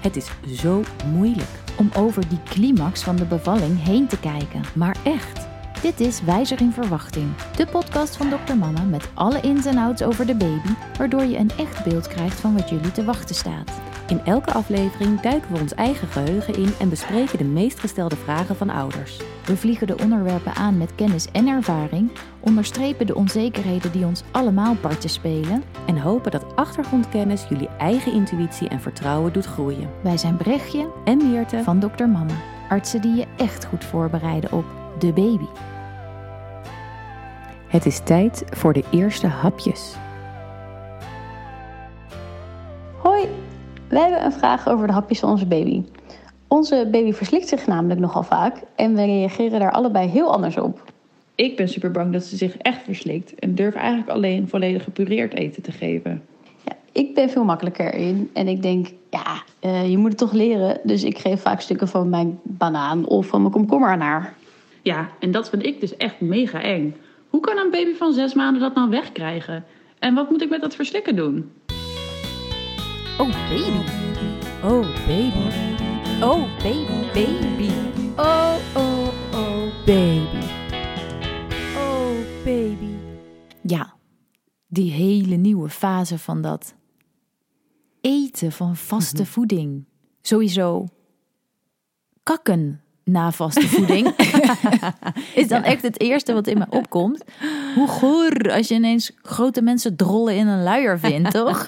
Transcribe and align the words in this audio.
Het 0.00 0.16
is 0.16 0.30
zo 0.60 0.82
moeilijk. 1.12 1.48
Om 1.78 1.90
over 1.96 2.28
die 2.28 2.42
climax 2.44 3.02
van 3.02 3.16
de 3.16 3.24
bevalling 3.24 3.84
heen 3.84 4.06
te 4.06 4.18
kijken. 4.18 4.62
Maar 4.74 4.96
echt. 5.04 5.46
Dit 5.82 6.00
is 6.00 6.22
Wijzer 6.22 6.60
in 6.60 6.72
Verwachting, 6.72 7.28
de 7.56 7.66
podcast 7.66 8.16
van 8.16 8.28
Dr. 8.28 8.56
Mama 8.56 8.82
met 8.82 9.08
alle 9.14 9.40
ins 9.40 9.66
en 9.66 9.78
outs 9.78 10.02
over 10.02 10.26
de 10.26 10.34
baby, 10.34 10.72
waardoor 10.96 11.24
je 11.24 11.36
een 11.36 11.50
echt 11.58 11.84
beeld 11.84 12.08
krijgt 12.08 12.40
van 12.40 12.56
wat 12.56 12.68
jullie 12.68 12.92
te 12.92 13.04
wachten 13.04 13.34
staat. 13.34 13.87
In 14.08 14.24
elke 14.24 14.52
aflevering 14.52 15.20
duiken 15.20 15.52
we 15.52 15.60
ons 15.60 15.74
eigen 15.74 16.08
geheugen 16.08 16.54
in 16.54 16.72
en 16.78 16.88
bespreken 16.88 17.38
de 17.38 17.44
meest 17.44 17.80
gestelde 17.80 18.16
vragen 18.16 18.56
van 18.56 18.70
ouders. 18.70 19.16
We 19.44 19.56
vliegen 19.56 19.86
de 19.86 19.98
onderwerpen 19.98 20.54
aan 20.54 20.78
met 20.78 20.94
kennis 20.94 21.30
en 21.30 21.46
ervaring, 21.46 22.10
onderstrepen 22.40 23.06
de 23.06 23.14
onzekerheden 23.14 23.92
die 23.92 24.04
ons 24.04 24.22
allemaal 24.30 24.74
parten 24.74 25.10
spelen 25.10 25.62
En 25.86 25.98
hopen 25.98 26.30
dat 26.30 26.56
achtergrondkennis 26.56 27.46
jullie 27.48 27.68
eigen 27.78 28.12
intuïtie 28.12 28.68
en 28.68 28.80
vertrouwen 28.80 29.32
doet 29.32 29.46
groeien. 29.46 29.90
Wij 30.02 30.16
zijn 30.16 30.36
Brechtje 30.36 30.88
En 31.04 31.30
Meerte, 31.30 31.62
van 31.62 31.80
Dr. 31.80 32.06
Mama, 32.06 32.34
artsen 32.68 33.00
die 33.00 33.14
je 33.14 33.26
echt 33.36 33.64
goed 33.64 33.84
voorbereiden 33.84 34.52
op 34.52 34.64
de 34.98 35.12
baby. 35.12 35.46
het 37.68 37.86
is 37.86 38.00
tijd 38.04 38.44
voor 38.50 38.72
de 38.72 38.84
eerste 38.90 39.26
hapjes. 39.26 39.96
Wij 43.88 44.00
hebben 44.00 44.24
een 44.24 44.32
vraag 44.32 44.68
over 44.68 44.86
de 44.86 44.92
hapjes 44.92 45.18
van 45.18 45.30
onze 45.30 45.46
baby. 45.46 45.82
Onze 46.48 46.88
baby 46.90 47.12
verslikt 47.12 47.48
zich 47.48 47.66
namelijk 47.66 48.00
nogal 48.00 48.22
vaak 48.22 48.62
en 48.76 48.94
we 48.94 49.04
reageren 49.04 49.60
daar 49.60 49.72
allebei 49.72 50.08
heel 50.08 50.32
anders 50.32 50.56
op. 50.56 50.92
Ik 51.34 51.56
ben 51.56 51.68
super 51.68 51.90
bang 51.90 52.12
dat 52.12 52.24
ze 52.24 52.36
zich 52.36 52.56
echt 52.56 52.82
verslikt 52.82 53.34
en 53.34 53.54
durf 53.54 53.74
eigenlijk 53.74 54.10
alleen 54.10 54.48
volledig 54.48 54.84
gepureerd 54.84 55.34
eten 55.34 55.62
te 55.62 55.72
geven. 55.72 56.22
Ja, 56.64 56.72
ik 56.92 57.14
ben 57.14 57.30
veel 57.30 57.44
makkelijker 57.44 57.94
in 57.94 58.30
en 58.32 58.48
ik 58.48 58.62
denk, 58.62 58.86
ja, 59.10 59.42
eh, 59.60 59.90
je 59.90 59.98
moet 59.98 60.08
het 60.08 60.18
toch 60.18 60.32
leren. 60.32 60.80
Dus 60.82 61.04
ik 61.04 61.18
geef 61.18 61.40
vaak 61.40 61.60
stukken 61.60 61.88
van 61.88 62.08
mijn 62.08 62.38
banaan 62.42 63.06
of 63.06 63.26
van 63.26 63.40
mijn 63.40 63.52
komkommer 63.52 63.88
aan 63.88 64.00
haar. 64.00 64.34
Ja, 64.82 65.08
en 65.20 65.30
dat 65.30 65.48
vind 65.48 65.64
ik 65.64 65.80
dus 65.80 65.96
echt 65.96 66.20
mega 66.20 66.62
eng. 66.62 66.96
Hoe 67.28 67.40
kan 67.40 67.58
een 67.58 67.70
baby 67.70 67.94
van 67.94 68.12
zes 68.12 68.34
maanden 68.34 68.60
dat 68.60 68.74
nou 68.74 68.90
wegkrijgen? 68.90 69.64
En 69.98 70.14
wat 70.14 70.30
moet 70.30 70.42
ik 70.42 70.50
met 70.50 70.60
dat 70.60 70.74
verslikken 70.74 71.16
doen? 71.16 71.50
Oh 73.18 73.26
baby, 73.48 73.84
Oh, 74.62 74.82
baby. 75.06 75.50
oh 76.22 76.46
baby, 76.62 77.10
baby. 77.12 77.70
Oh, 78.16 78.58
oh, 78.74 79.12
oh, 79.32 79.72
Baby. 79.86 80.46
Oh, 81.76 82.12
baby. 82.44 82.96
Ja, 83.62 83.96
die 84.66 84.90
hele 84.90 85.36
nieuwe 85.36 85.68
fase 85.68 86.18
van 86.18 86.42
dat 86.42 86.74
eten 88.00 88.52
van 88.52 88.76
vaste 88.76 89.26
voeding. 89.26 89.84
Sowieso 90.22 90.86
kakken 92.22 92.82
na 93.08 93.32
vaste 93.32 93.68
voeding 93.68 94.14
is 95.34 95.48
dan 95.48 95.62
echt 95.62 95.82
het 95.82 96.00
eerste 96.00 96.32
wat 96.32 96.46
in 96.46 96.58
me 96.58 96.66
opkomt. 96.70 97.24
Hoe 97.74 97.88
goor 97.88 98.52
als 98.52 98.68
je 98.68 98.74
ineens 98.74 99.12
grote 99.22 99.62
mensen 99.62 99.96
drollen 99.96 100.36
in 100.36 100.46
een 100.46 100.62
luier 100.62 100.98
vindt, 100.98 101.30
toch? 101.44 101.66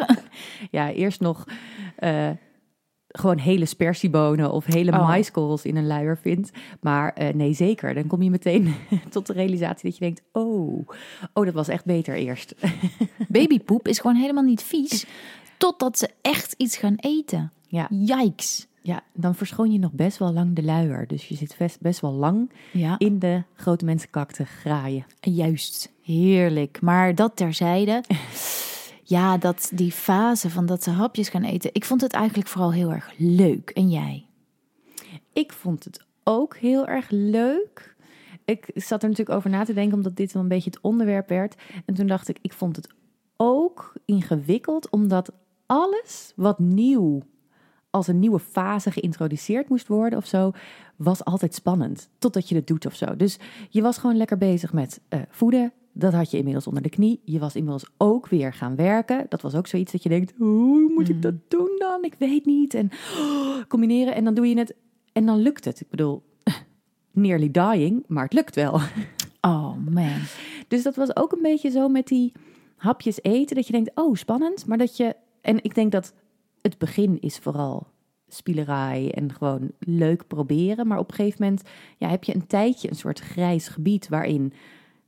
Ja, 0.70 0.90
eerst 0.90 1.20
nog 1.20 1.44
eh, 1.96 2.28
gewoon 3.08 3.38
hele 3.38 3.64
spersiebonen 3.66 4.52
of 4.52 4.64
hele 4.64 4.90
Oh. 4.92 5.06
maiskorrels 5.06 5.64
in 5.64 5.76
een 5.76 5.86
luier 5.86 6.18
vindt. 6.18 6.50
Maar 6.80 7.12
eh, 7.12 7.34
nee, 7.34 7.52
zeker. 7.52 7.94
Dan 7.94 8.06
kom 8.06 8.22
je 8.22 8.30
meteen 8.30 8.74
tot 9.10 9.26
de 9.26 9.32
realisatie 9.32 9.90
dat 9.90 9.98
je 9.98 10.04
denkt... 10.04 10.22
oh, 10.32 10.88
oh 11.32 11.44
dat 11.44 11.54
was 11.54 11.68
echt 11.68 11.84
beter 11.84 12.14
eerst. 12.14 12.54
Babypoep 13.28 13.88
is 13.88 13.98
gewoon 13.98 14.16
helemaal 14.16 14.42
niet 14.44 14.62
vies, 14.62 15.06
totdat 15.58 15.98
ze 15.98 16.08
echt 16.22 16.54
iets 16.56 16.76
gaan 16.76 16.96
eten. 16.96 17.52
ja, 17.66 17.86
Yikes. 17.90 18.66
Ja, 18.82 19.02
dan 19.12 19.34
verschoon 19.34 19.72
je 19.72 19.78
nog 19.78 19.92
best 19.92 20.18
wel 20.18 20.32
lang 20.32 20.54
de 20.56 20.62
luier. 20.62 21.06
Dus 21.06 21.28
je 21.28 21.34
zit 21.34 21.54
best, 21.58 21.80
best 21.80 22.00
wel 22.00 22.12
lang 22.12 22.50
Ja, 22.72 22.98
in 22.98 23.18
de 23.18 23.42
grote 23.54 23.84
mensenkak 23.84 24.32
te 24.32 24.44
graaien. 24.44 25.04
juist. 25.20 25.92
Heerlijk. 26.02 26.80
Maar 26.80 27.14
dat 27.14 27.36
terzijde. 27.36 28.02
Ja, 29.04 29.38
dat 29.38 29.70
die 29.74 29.92
fase 29.92 30.50
van 30.50 30.66
dat 30.66 30.82
ze 30.82 30.90
hapjes 30.90 31.28
gaan 31.28 31.42
eten. 31.44 31.70
Ik 31.72 31.84
vond 31.84 32.00
het 32.00 32.12
eigenlijk 32.12 32.48
vooral 32.48 32.72
heel 32.72 32.92
erg 32.92 33.12
leuk. 33.16 33.70
En 33.70 33.90
jij? 33.90 34.26
Ik 35.32 35.52
vond 35.52 35.84
het 35.84 36.04
ook 36.24 36.56
heel 36.56 36.86
erg 36.86 37.06
leuk. 37.10 37.94
Ik 38.44 38.70
zat 38.74 39.02
er 39.02 39.08
natuurlijk 39.08 39.36
over 39.36 39.50
na 39.50 39.64
te 39.64 39.72
denken, 39.72 39.96
omdat 39.96 40.16
dit 40.16 40.32
wel 40.32 40.42
een 40.42 40.48
beetje 40.48 40.70
het 40.70 40.80
onderwerp 40.80 41.28
werd. 41.28 41.54
En 41.84 41.94
toen 41.94 42.06
dacht 42.06 42.28
ik, 42.28 42.38
ik 42.42 42.52
vond 42.52 42.76
het 42.76 42.88
ook 43.36 43.92
ingewikkeld, 44.04 44.90
omdat 44.90 45.32
alles 45.66 46.32
wat 46.36 46.58
nieuw, 46.58 47.22
als 47.90 48.06
een 48.06 48.18
nieuwe 48.18 48.38
fase 48.38 48.90
geïntroduceerd 48.90 49.68
moest 49.68 49.88
worden 49.88 50.18
of 50.18 50.26
zo, 50.26 50.52
was 50.96 51.24
altijd 51.24 51.54
spannend. 51.54 52.08
Totdat 52.18 52.48
je 52.48 52.54
het 52.54 52.66
doet 52.66 52.86
of 52.86 52.94
zo. 52.94 53.16
Dus 53.16 53.38
je 53.68 53.82
was 53.82 53.98
gewoon 53.98 54.16
lekker 54.16 54.38
bezig 54.38 54.72
met 54.72 55.00
eh, 55.08 55.20
voeden. 55.28 55.72
Dat 55.92 56.12
had 56.12 56.30
je 56.30 56.36
inmiddels 56.36 56.66
onder 56.66 56.82
de 56.82 56.88
knie. 56.88 57.20
Je 57.24 57.38
was 57.38 57.54
inmiddels 57.54 57.90
ook 57.96 58.28
weer 58.28 58.52
gaan 58.52 58.76
werken. 58.76 59.26
Dat 59.28 59.42
was 59.42 59.54
ook 59.54 59.66
zoiets 59.66 59.92
dat 59.92 60.02
je 60.02 60.08
denkt, 60.08 60.32
hoe 60.38 60.92
moet 60.94 61.08
ik 61.08 61.22
dat 61.22 61.34
doen 61.48 61.70
dan? 61.78 62.04
Ik 62.04 62.14
weet 62.18 62.44
niet. 62.46 62.74
En 62.74 62.90
oh, 63.18 63.56
combineren 63.68 64.14
en 64.14 64.24
dan 64.24 64.34
doe 64.34 64.48
je 64.48 64.58
het 64.58 64.74
en 65.12 65.26
dan 65.26 65.38
lukt 65.38 65.64
het. 65.64 65.80
Ik 65.80 65.88
bedoel, 65.90 66.22
nearly 67.12 67.50
dying, 67.50 68.04
maar 68.06 68.24
het 68.24 68.32
lukt 68.32 68.54
wel. 68.54 68.80
Oh 69.42 69.76
man. 69.90 70.18
Dus 70.68 70.82
dat 70.82 70.96
was 70.96 71.16
ook 71.16 71.32
een 71.32 71.42
beetje 71.42 71.70
zo 71.70 71.88
met 71.88 72.06
die 72.06 72.32
hapjes 72.76 73.22
eten. 73.22 73.56
Dat 73.56 73.66
je 73.66 73.72
denkt, 73.72 73.90
oh 73.94 74.14
spannend. 74.14 74.66
Maar 74.66 74.78
dat 74.78 74.96
je, 74.96 75.16
en 75.40 75.64
ik 75.64 75.74
denk 75.74 75.92
dat 75.92 76.12
het 76.62 76.78
begin 76.78 77.20
is 77.20 77.38
vooral 77.38 77.86
spielerij 78.28 79.12
en 79.14 79.32
gewoon 79.32 79.70
leuk 79.78 80.26
proberen. 80.26 80.86
Maar 80.86 80.98
op 80.98 81.08
een 81.08 81.14
gegeven 81.14 81.42
moment 81.42 81.62
ja, 81.96 82.08
heb 82.08 82.24
je 82.24 82.34
een 82.34 82.46
tijdje 82.46 82.88
een 82.88 82.96
soort 82.96 83.20
grijs 83.20 83.68
gebied 83.68 84.08
waarin 84.08 84.52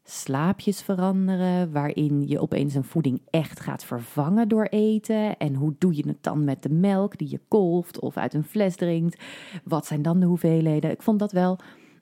slaapjes 0.04 0.82
veranderen, 0.82 1.72
waarin 1.72 2.28
je 2.28 2.40
opeens 2.40 2.74
een 2.74 2.84
voeding 2.84 3.20
echt 3.30 3.60
gaat 3.60 3.84
vervangen 3.84 4.48
door 4.48 4.64
eten. 4.64 5.36
En 5.36 5.54
hoe 5.54 5.74
doe 5.78 5.96
je 5.96 6.06
het 6.06 6.22
dan 6.22 6.44
met 6.44 6.62
de 6.62 6.70
melk 6.70 7.18
die 7.18 7.30
je 7.30 7.40
kolft 7.48 8.00
of 8.00 8.16
uit 8.16 8.34
een 8.34 8.44
fles 8.44 8.76
drinkt? 8.76 9.22
Wat 9.64 9.86
zijn 9.86 10.02
dan 10.02 10.20
de 10.20 10.26
hoeveelheden? 10.26 10.90
Ik 10.90 11.02
vond 11.02 11.18
dat 11.18 11.32
wel 11.32 11.58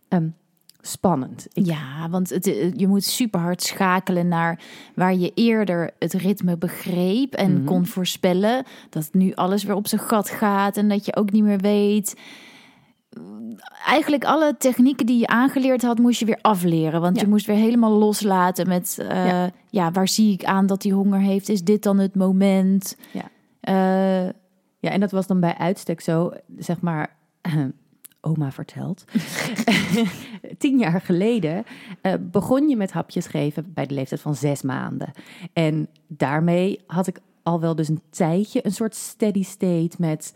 ehm, 0.09 0.29
spannend. 0.83 1.47
Ik, 1.53 1.67
Ja, 1.67 2.09
want 2.11 2.31
het, 2.31 2.47
eh, 2.47 2.73
je 2.73 2.87
moet 2.89 3.05
super 3.05 3.41
hard 3.41 3.63
schakelen 3.63 4.29
naar 4.29 4.61
waar 4.95 5.15
je 5.15 5.33
eerder 5.35 5.91
het 5.99 6.13
ritme 6.13 6.57
begreep 6.57 7.35
en 7.35 7.53
Mhm. 7.55 7.65
kon 7.65 7.87
voorspellen. 7.87 8.65
Dat 8.91 9.09
nu 9.13 9.35
alles 9.35 9.63
weer 9.65 9.75
op 9.77 9.87
zijn 9.89 10.01
gat 10.01 10.31
gaat 10.31 10.77
en 10.77 10.89
dat 10.89 11.05
je 11.05 11.17
ook 11.17 11.31
niet 11.33 11.43
meer 11.45 11.59
weet. 11.59 12.15
Eigenlijk 13.87 14.25
alle 14.25 14.55
technieken 14.59 15.07
die 15.07 15.19
je 15.19 15.27
aangeleerd 15.27 15.83
had, 15.83 15.99
moest 15.99 16.19
je 16.19 16.25
weer 16.27 16.39
afleren. 16.41 17.01
Want 17.01 17.17
Ja. 17.17 17.23
je 17.23 17.29
moest 17.29 17.47
weer 17.47 17.57
helemaal 17.57 17.91
loslaten 17.93 18.69
met, 18.69 18.97
eh, 19.09 19.27
Ja. 19.27 19.51
ja. 19.71 19.91
waar 19.91 20.09
zie 20.09 20.33
ik 20.33 20.45
aan 20.45 20.67
dat 20.67 20.83
hij 20.83 20.93
honger 20.93 21.21
heeft? 21.21 21.49
Is 21.49 21.65
dit 21.65 21.83
dan 21.83 21.99
het 21.99 22.15
moment? 22.15 22.97
Ja. 23.13 23.25
Eh, 23.61 24.33
Ja, 24.83 24.91
en 24.91 25.01
dat 25.01 25.11
was 25.11 25.27
dan 25.27 25.41
bij 25.41 25.57
uitstek 25.59 26.01
zo, 26.01 26.33
zeg 26.59 26.81
maar, 26.81 27.17
oma 28.21 28.51
vertelt. 28.53 29.05
Tien 30.59 30.79
jaar 30.79 31.01
geleden 31.01 31.65
eh, 32.01 32.15
begon 32.21 32.69
je 32.69 32.77
met 32.77 32.93
hapjes 32.93 33.27
geven 33.27 33.73
bij 33.73 33.87
de 33.87 33.95
leeftijd 33.95 34.21
van 34.21 34.35
zes 34.35 34.63
maanden. 34.63 35.11
En 35.53 35.89
daarmee 36.07 36.81
had 36.87 37.07
ik 37.07 37.21
al 37.43 37.61
wel 37.61 37.75
dus 37.75 37.89
een 37.89 38.03
tijdje 38.11 38.67
een 38.67 38.73
soort 38.73 38.95
steady 38.95 39.43
state 39.43 39.97
met... 39.99 40.35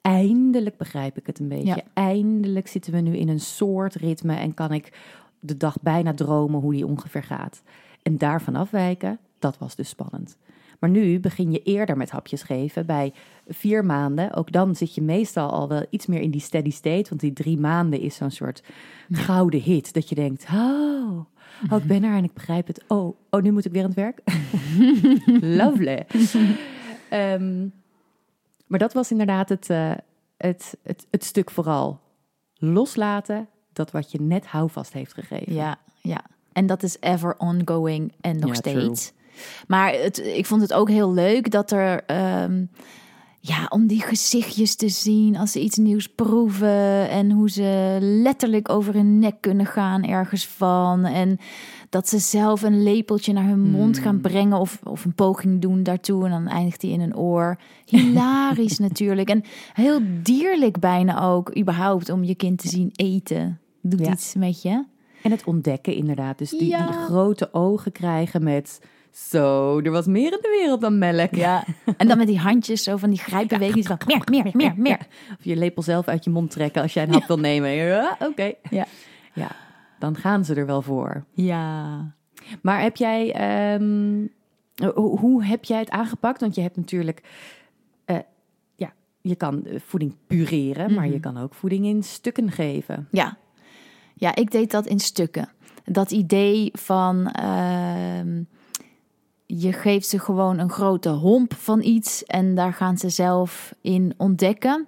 Eindelijk 0.00 0.76
begrijp 0.76 1.18
ik 1.18 1.26
het 1.26 1.38
een 1.38 1.48
beetje. 1.48 1.66
Ja. 1.66 1.82
Eindelijk 1.94 2.68
zitten 2.68 2.92
we 2.92 3.00
nu 3.00 3.16
in 3.16 3.28
een 3.28 3.40
soort 3.40 3.94
ritme 3.94 4.34
en 4.34 4.54
kan 4.54 4.72
ik 4.72 4.92
de 5.40 5.56
dag 5.56 5.76
bijna 5.80 6.14
dromen 6.14 6.60
hoe 6.60 6.72
die 6.72 6.86
ongeveer 6.86 7.22
gaat. 7.22 7.62
En 8.02 8.18
daarvan 8.18 8.56
afwijken, 8.56 9.18
dat 9.38 9.58
was 9.58 9.76
dus 9.76 9.88
spannend. 9.88 10.36
Maar 10.82 10.90
nu 10.90 11.20
begin 11.20 11.50
je 11.50 11.62
eerder 11.62 11.96
met 11.96 12.10
hapjes 12.10 12.42
geven 12.42 12.86
bij 12.86 13.12
vier 13.48 13.84
maanden. 13.84 14.34
Ook 14.34 14.52
dan 14.52 14.74
zit 14.74 14.94
je 14.94 15.02
meestal 15.02 15.50
al 15.50 15.68
wel 15.68 15.86
iets 15.90 16.06
meer 16.06 16.20
in 16.20 16.30
die 16.30 16.40
steady 16.40 16.70
state. 16.70 17.08
Want 17.08 17.20
die 17.20 17.32
drie 17.32 17.58
maanden 17.58 18.00
is 18.00 18.14
zo'n 18.14 18.30
soort 18.30 18.62
gouden 19.10 19.60
hit. 19.60 19.92
Dat 19.92 20.08
je 20.08 20.14
denkt, 20.14 20.46
oh, 20.52 21.20
oh, 21.70 21.78
ik 21.78 21.84
ben 21.84 22.04
er 22.04 22.14
en 22.14 22.24
ik 22.24 22.32
begrijp 22.32 22.66
het. 22.66 22.84
Oh, 22.88 23.16
oh 23.30 23.42
nu 23.42 23.52
moet 23.52 23.64
ik 23.64 23.72
weer 23.72 23.82
aan 23.82 23.92
het 23.94 23.98
werk. 23.98 24.20
Lovely. 25.60 26.06
Ehm, 27.10 27.68
maar 28.66 28.78
dat 28.78 28.92
was 28.92 29.10
inderdaad 29.10 29.48
het, 29.48 29.70
eh, 29.70 29.92
het, 30.36 30.76
het, 30.82 31.06
het 31.10 31.24
stuk 31.24 31.50
vooral. 31.50 32.00
Loslaten 32.54 33.48
dat 33.72 33.90
wat 33.90 34.12
je 34.12 34.20
net 34.20 34.46
houvast 34.46 34.92
heeft 34.92 35.14
gegeven. 35.14 35.54
Ja, 35.54 35.78
ja. 36.00 36.24
En 36.52 36.66
dat 36.66 36.82
is 36.82 36.96
ever 37.00 37.34
ongoing 37.38 38.12
en 38.20 38.38
nog 38.38 38.54
Ja, 38.54 38.60
true. 38.60 38.94
Maar 39.66 39.92
het, 39.92 40.18
ik 40.18 40.46
vond 40.46 40.60
het 40.62 40.72
ook 40.72 40.88
heel 40.88 41.12
leuk 41.12 41.50
dat 41.50 41.70
er. 41.70 42.04
ehm, 42.06 42.64
ja, 43.44 43.66
om 43.68 43.86
die 43.86 44.00
gezichtjes 44.02 44.74
te 44.76 44.88
zien 44.88 45.36
als 45.36 45.52
ze 45.52 45.60
iets 45.60 45.76
nieuws 45.76 46.06
proeven 46.08 47.08
en 47.10 47.30
hoe 47.30 47.50
ze 47.50 47.96
letterlijk 48.00 48.68
over 48.68 48.94
hun 48.94 49.18
nek 49.18 49.34
kunnen 49.40 49.66
gaan 49.66 50.02
ergens 50.04 50.46
van. 50.46 51.04
En 51.04 51.38
dat 51.90 52.08
ze 52.08 52.18
zelf 52.18 52.62
een 52.62 52.82
lepeltje 52.82 53.32
naar 53.32 53.44
hun 53.46 53.70
mond 53.70 53.98
gaan 53.98 54.20
brengen 54.20 54.58
of, 54.58 54.78
of 54.84 55.04
een 55.04 55.14
poging 55.14 55.60
doen 55.60 55.82
daartoe 55.82 56.24
en 56.24 56.30
dan 56.30 56.48
eindigt 56.48 56.80
die 56.80 56.92
in 56.92 57.00
een 57.00 57.16
oor. 57.16 57.58
Hilarisch 57.84 58.78
natuurlijk 58.88 59.28
en 59.28 59.42
heel 59.72 60.00
dierlijk 60.22 60.80
bijna 60.80 61.22
ook, 61.24 61.56
überhaupt 61.58 62.10
om 62.10 62.24
je 62.24 62.34
kind 62.34 62.58
te 62.58 62.68
zien 62.68 62.90
eten. 62.92 63.60
Doet 63.80 64.00
Ja. 64.06 64.12
iets 64.12 64.34
met 64.34 64.62
je. 64.62 64.84
En 65.22 65.30
het 65.30 65.44
ontdekken 65.44 65.94
inderdaad. 65.94 66.38
Dus 66.38 66.50
die, 66.50 66.68
Ja. 66.68 66.86
die 66.86 66.96
grote 66.96 67.48
ogen 67.52 67.92
krijgen 67.92 68.42
met... 68.44 68.80
Zo, 69.12 69.78
er 69.80 69.90
was 69.90 70.06
meer 70.06 70.32
in 70.32 70.38
de 70.40 70.58
wereld 70.60 70.80
dan 70.80 70.98
melk. 70.98 71.34
Ja. 71.34 71.64
En 71.96 72.08
dan 72.08 72.18
met 72.18 72.26
die 72.26 72.38
handjes 72.38 72.82
zo 72.82 72.96
van 72.96 73.10
die 73.10 73.18
grijpbewegingen 73.18 73.84
van 73.84 73.98
meer, 74.06 74.22
meer, 74.30 74.50
meer, 74.52 74.74
meer. 74.76 74.98
Of 75.38 75.44
je 75.44 75.56
lepel 75.56 75.82
zelf 75.82 76.08
uit 76.08 76.24
je 76.24 76.30
mond 76.30 76.50
trekken 76.50 76.82
als 76.82 76.92
jij 76.92 77.02
een 77.02 77.12
hap 77.12 77.26
wil 77.26 77.38
nemen. 77.38 77.70
Ja, 77.70 78.16
oké. 78.20 78.52
Ja. 78.70 78.86
Ja, 79.32 79.50
dan 79.98 80.16
gaan 80.16 80.44
ze 80.44 80.54
er 80.54 80.66
wel 80.66 80.82
voor. 80.82 81.24
Ja. 81.32 82.14
Maar 82.62 82.82
heb 82.82 82.96
jij, 82.96 83.32
ehm, 83.32 84.26
hoe, 84.94 85.18
hoe 85.18 85.44
heb 85.44 85.64
jij 85.64 85.78
het 85.78 85.90
aangepakt? 85.90 86.40
Want 86.40 86.54
je 86.54 86.60
hebt 86.60 86.76
natuurlijk, 86.76 87.22
eh, 88.04 88.18
ja, 88.76 88.92
je 89.20 89.36
kan 89.36 89.66
voeding 89.76 90.14
pureren, 90.26 90.94
maar 90.94 91.08
je 91.08 91.20
kan 91.20 91.38
ook 91.38 91.54
voeding 91.54 91.84
in 91.86 92.02
stukken 92.02 92.50
geven. 92.50 93.08
Ja. 93.10 93.36
ja, 94.14 94.34
ik 94.34 94.50
deed 94.50 94.70
dat 94.70 94.86
in 94.86 95.00
stukken. 95.00 95.48
Dat 95.84 96.10
idee 96.10 96.70
van 96.72 97.26
ehm, 97.26 98.42
je 99.58 99.72
geeft 99.72 100.08
ze 100.08 100.18
gewoon 100.18 100.58
een 100.58 100.70
grote 100.70 101.08
homp 101.08 101.54
van 101.54 101.82
iets 101.82 102.24
en 102.24 102.54
daar 102.54 102.72
gaan 102.72 102.98
ze 102.98 103.08
zelf 103.08 103.74
in 103.80 104.14
ontdekken. 104.16 104.86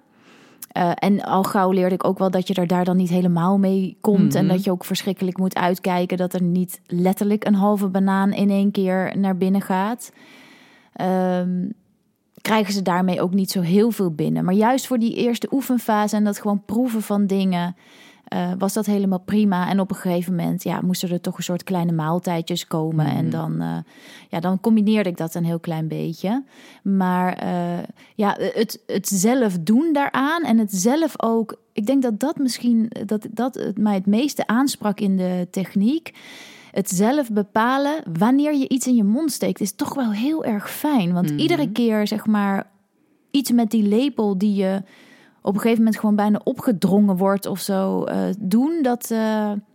Eh, 0.71 0.91
en 0.95 1.21
al 1.23 1.43
gauw 1.43 1.71
leerde 1.71 1.95
ik 1.95 2.03
ook 2.03 2.17
wel 2.17 2.31
dat 2.31 2.47
je 2.47 2.53
er 2.53 2.67
daar 2.67 2.85
dan 2.85 2.97
niet 2.97 3.09
helemaal 3.09 3.57
mee 3.57 3.97
komt. 4.01 4.35
En 4.35 4.45
Mhm. 4.45 4.53
dat 4.55 4.63
je 4.63 4.71
ook 4.71 4.85
verschrikkelijk 4.85 5.37
moet 5.37 5.55
uitkijken 5.55 6.17
dat 6.17 6.33
er 6.33 6.41
niet 6.41 6.81
letterlijk 6.85 7.45
een 7.45 7.55
halve 7.55 7.87
banaan 7.87 8.33
in 8.33 8.49
één 8.49 8.71
keer 8.71 9.17
naar 9.17 9.37
binnen 9.37 9.61
gaat. 9.61 10.11
Ehm, 10.93 11.69
krijgen 12.41 12.73
ze 12.73 12.81
daarmee 12.81 13.21
ook 13.21 13.33
niet 13.33 13.51
zo 13.51 13.61
heel 13.61 13.91
veel 13.91 14.11
binnen. 14.11 14.45
Maar 14.45 14.53
juist 14.53 14.87
voor 14.87 14.99
die 14.99 15.15
eerste 15.15 15.47
oefenfase 15.51 16.15
en 16.15 16.23
dat 16.23 16.39
gewoon 16.39 16.63
proeven 16.65 17.01
van 17.01 17.27
dingen, 17.27 17.75
eh, 18.25 18.51
was 18.57 18.73
dat 18.73 18.85
helemaal 18.85 19.19
prima. 19.19 19.69
En 19.69 19.79
op 19.79 19.89
een 19.89 19.95
gegeven 19.95 20.35
moment 20.35 20.63
ja, 20.63 20.81
moesten 20.81 21.09
er 21.09 21.21
toch 21.21 21.37
een 21.37 21.43
soort 21.43 21.63
kleine 21.63 21.91
maaltijdjes 21.91 22.67
komen. 22.67 23.05
En 23.05 23.29
dan, 23.29 23.61
eh, 23.61 23.77
ja, 24.29 24.39
dan 24.39 24.59
combineerde 24.59 25.09
ik 25.09 25.17
dat 25.17 25.35
een 25.35 25.45
heel 25.45 25.59
klein 25.59 25.87
beetje. 25.87 26.43
Maar 26.83 27.33
eh, 27.33 27.83
ja, 28.15 28.35
het, 28.39 28.83
het 28.87 29.07
zelf 29.07 29.57
doen 29.59 29.93
daaraan 29.93 30.43
en 30.43 30.57
het 30.57 30.73
zelf 30.73 31.21
ook. 31.21 31.61
Ik 31.73 31.85
denk 31.85 32.01
dat 32.01 32.19
dat 32.19 32.37
misschien 32.37 32.91
dat, 33.05 33.27
dat 33.31 33.55
het 33.55 33.77
mij 33.77 33.93
het 33.93 34.05
meeste 34.05 34.47
aansprak 34.47 34.99
in 34.99 35.17
de 35.17 35.47
techniek. 35.51 36.13
Het 36.71 36.89
zelf 36.89 37.31
bepalen 37.31 38.03
wanneer 38.17 38.55
je 38.55 38.69
iets 38.69 38.87
in 38.87 38.95
je 38.95 39.03
mond 39.03 39.31
steekt, 39.31 39.61
is 39.61 39.75
toch 39.75 39.93
wel 39.93 40.11
heel 40.11 40.45
erg 40.45 40.71
fijn. 40.71 41.13
Want 41.13 41.29
iedere 41.29 41.71
keer, 41.71 42.07
zeg 42.07 42.25
maar, 42.25 42.69
iets 43.31 43.51
met 43.51 43.71
die 43.71 43.83
lepel 43.83 44.37
die 44.37 44.55
je 44.55 44.81
op 45.45 45.53
een 45.53 45.59
gegeven 45.61 45.77
moment 45.83 45.99
gewoon 45.99 46.15
bijna 46.15 46.41
opgedrongen 46.43 47.17
wordt 47.17 47.45
of 47.45 47.59
zo 47.59 48.03
eh, 48.03 48.19
doen, 48.39 48.79
dat, 48.81 49.11
eh, 49.11 49.17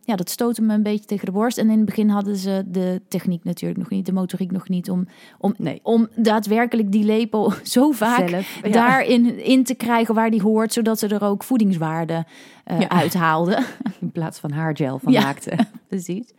ja, 0.05 0.17
dat 0.17 0.31
stootte 0.31 0.62
me 0.62 0.75
een 0.75 0.82
beetje 0.82 1.05
tegen 1.05 1.26
de 1.26 1.32
borst. 1.32 1.58
En 1.58 1.70
in 1.70 1.76
het 1.76 1.84
begin 1.84 2.08
hadden 2.08 2.37
ze 2.37 2.64
de 2.67 3.02
techniek 3.08 3.44
natuurlijk 3.44 3.78
nog 3.81 3.90
niet, 3.90 4.06
de 4.06 4.12
motoriek 4.12 4.50
nog 4.50 4.69
niet, 4.69 4.90
om, 4.90 5.06
om, 5.38 5.55
Nee. 5.58 5.81
om 5.82 6.08
daadwerkelijk 6.17 6.93
die 6.93 7.05
lepel 7.05 7.52
zo 7.62 7.90
vaak 7.90 8.28
Zelf, 8.28 8.61
ja. 8.62 8.70
daarin 8.70 9.44
in 9.44 9.64
te 9.64 9.75
krijgen 9.75 10.14
waar 10.14 10.31
die 10.31 10.43
hoort, 10.43 10.72
zodat 10.72 10.99
ze 10.99 11.08
er 11.08 11.25
ook 11.25 11.44
voedingswaarde 11.44 12.25
eh 12.64 12.81
Ja. 12.81 12.88
uithaalden. 12.88 13.64
In 14.00 14.11
plaats 14.12 14.38
van 14.38 14.50
haargel 14.50 14.99
van 14.99 15.12
Ja. 15.12 15.20
maakte. 15.22 15.56
Precies. 15.88 16.32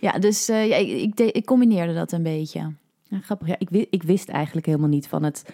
Ja, 0.00 0.12
dus 0.18 0.48
eh, 0.48 0.68
ja, 0.68 0.76
ik, 0.76 0.88
ik, 0.88 1.16
de- 1.16 1.32
ik 1.32 1.44
combineerde 1.46 1.94
dat 1.94 2.12
een 2.12 2.22
beetje. 2.22 2.72
Ja, 3.08 3.18
grappig. 3.20 3.48
Ja, 3.48 3.56
ik, 3.58 3.86
ik 3.90 4.02
wist 4.02 4.28
eigenlijk 4.28 4.66
helemaal 4.66 4.88
niet 4.88 5.08
van 5.08 5.22
het 5.22 5.44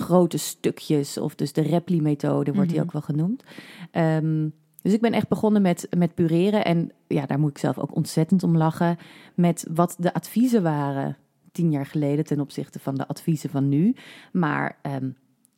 grote 0.00 0.38
stukjes, 0.38 1.18
of 1.18 1.34
dus 1.34 1.52
de 1.52 1.62
Repli-methode 1.62 2.52
wordt 2.52 2.70
die 2.70 2.80
ook 2.80 2.92
wel 2.92 3.02
genoemd. 3.02 3.42
Ehm, 3.90 4.48
dus 4.82 4.92
ik 4.92 5.00
ben 5.00 5.12
echt 5.12 5.28
begonnen 5.28 5.62
met, 5.62 5.88
met 5.96 6.14
pureren. 6.14 6.64
En 6.64 6.92
ja, 7.06 7.26
daar 7.26 7.38
moet 7.38 7.50
ik 7.50 7.58
zelf 7.58 7.78
ook 7.78 7.94
ontzettend 7.94 8.42
om 8.42 8.56
lachen. 8.56 8.96
Met 9.34 9.66
wat 9.70 9.96
de 9.98 10.14
adviezen 10.14 10.62
waren 10.62 11.16
tien 11.52 11.70
jaar 11.70 11.86
geleden 11.86 12.24
ten 12.24 12.40
opzichte 12.40 12.78
van 12.78 12.94
de 12.94 13.08
adviezen 13.08 13.50
van 13.50 13.68
nu. 13.68 13.94
Maar 14.32 14.78
ehm, 14.82 15.10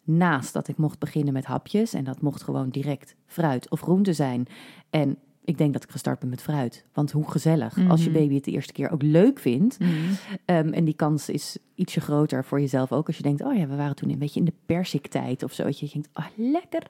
naast 0.05 0.53
dat 0.53 0.69
ik 0.69 0.77
mocht 0.77 0.99
beginnen 0.99 1.33
met 1.33 1.45
hapjes, 1.45 1.93
en 1.95 2.05
dat 2.05 2.21
mocht 2.21 2.43
gewoon 2.43 2.69
direct 2.69 3.15
fruit 3.27 3.71
of 3.71 3.81
groente 3.81 4.13
zijn. 4.13 4.47
En 4.91 5.19
ik 5.45 5.59
denk 5.59 5.73
dat 5.73 5.85
ik 5.85 5.91
gestart 5.91 6.19
ben 6.19 6.29
met 6.29 6.43
fruit. 6.43 6.85
Want 6.93 7.11
hoe 7.11 7.31
gezellig 7.31 7.89
als 7.89 8.05
je 8.05 8.11
baby 8.11 8.35
het 8.35 8.45
de 8.45 8.51
eerste 8.51 8.73
keer 8.73 8.91
ook 8.91 9.03
leuk 9.03 9.39
vindt. 9.39 9.79
Ehm, 10.45 10.69
en 10.69 10.85
die 10.85 10.95
kans 10.95 11.29
is 11.29 11.59
ietsje 11.75 12.01
groter 12.01 12.45
voor 12.45 12.61
jezelf 12.61 12.93
ook. 12.93 13.07
Als 13.07 13.17
je 13.17 13.23
denkt, 13.23 13.43
oh 13.43 13.57
ja, 13.57 13.67
we 13.67 13.77
waren 13.77 13.97
toen 13.97 14.11
een 14.11 14.19
beetje 14.19 14.41
in 14.41 14.47
de 14.47 14.53
persiktijd 14.67 15.43
of 15.43 15.53
zo. 15.53 15.65
Dat 15.65 15.79
je 15.79 15.89
denkt, 15.93 16.09
oh 16.15 16.27
lekker. 16.37 16.83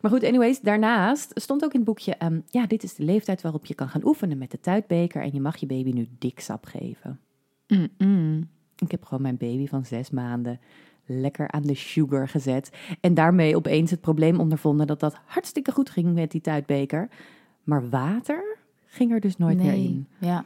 Maar 0.00 0.10
goed, 0.10 0.24
anyways, 0.24 0.60
daarnaast 0.60 1.30
stond 1.34 1.64
ook 1.64 1.72
in 1.72 1.80
het 1.80 1.88
boekje... 1.88 2.14
ehm, 2.14 2.40
ja, 2.46 2.66
dit 2.66 2.82
is 2.82 2.94
de 2.94 3.04
leeftijd 3.04 3.42
waarop 3.42 3.66
je 3.66 3.74
kan 3.74 3.88
gaan 3.88 4.04
oefenen 4.04 4.38
met 4.38 4.50
de 4.50 4.60
tuitbeker... 4.60 5.22
en 5.22 5.30
je 5.32 5.40
mag 5.40 5.56
je 5.56 5.66
baby 5.66 5.90
nu 5.90 6.08
dik 6.18 6.40
sap 6.40 6.66
geven. 6.66 7.20
Ik 8.76 8.90
heb 8.90 9.04
gewoon 9.04 9.22
mijn 9.22 9.36
baby 9.36 9.66
van 9.66 9.84
zes 9.84 10.10
maanden 10.10 10.60
lekker 11.06 11.50
aan 11.50 11.62
de 11.62 11.74
sugar 11.74 12.28
gezet. 12.28 12.70
En 13.00 13.14
daarmee 13.14 13.56
opeens 13.56 13.90
het 13.90 14.00
probleem 14.00 14.40
ondervonden 14.40 14.86
dat 14.86 15.00
dat 15.00 15.16
hartstikke 15.24 15.72
goed 15.72 15.90
ging 15.90 16.14
met 16.14 16.30
die 16.30 16.40
tuitbeker. 16.40 17.08
Maar 17.64 17.88
water 17.88 18.56
ging 18.86 19.12
er 19.12 19.20
dus 19.20 19.36
nooit 19.36 19.56
meer 19.58 19.72
in. 19.72 20.06
Ja, 20.18 20.44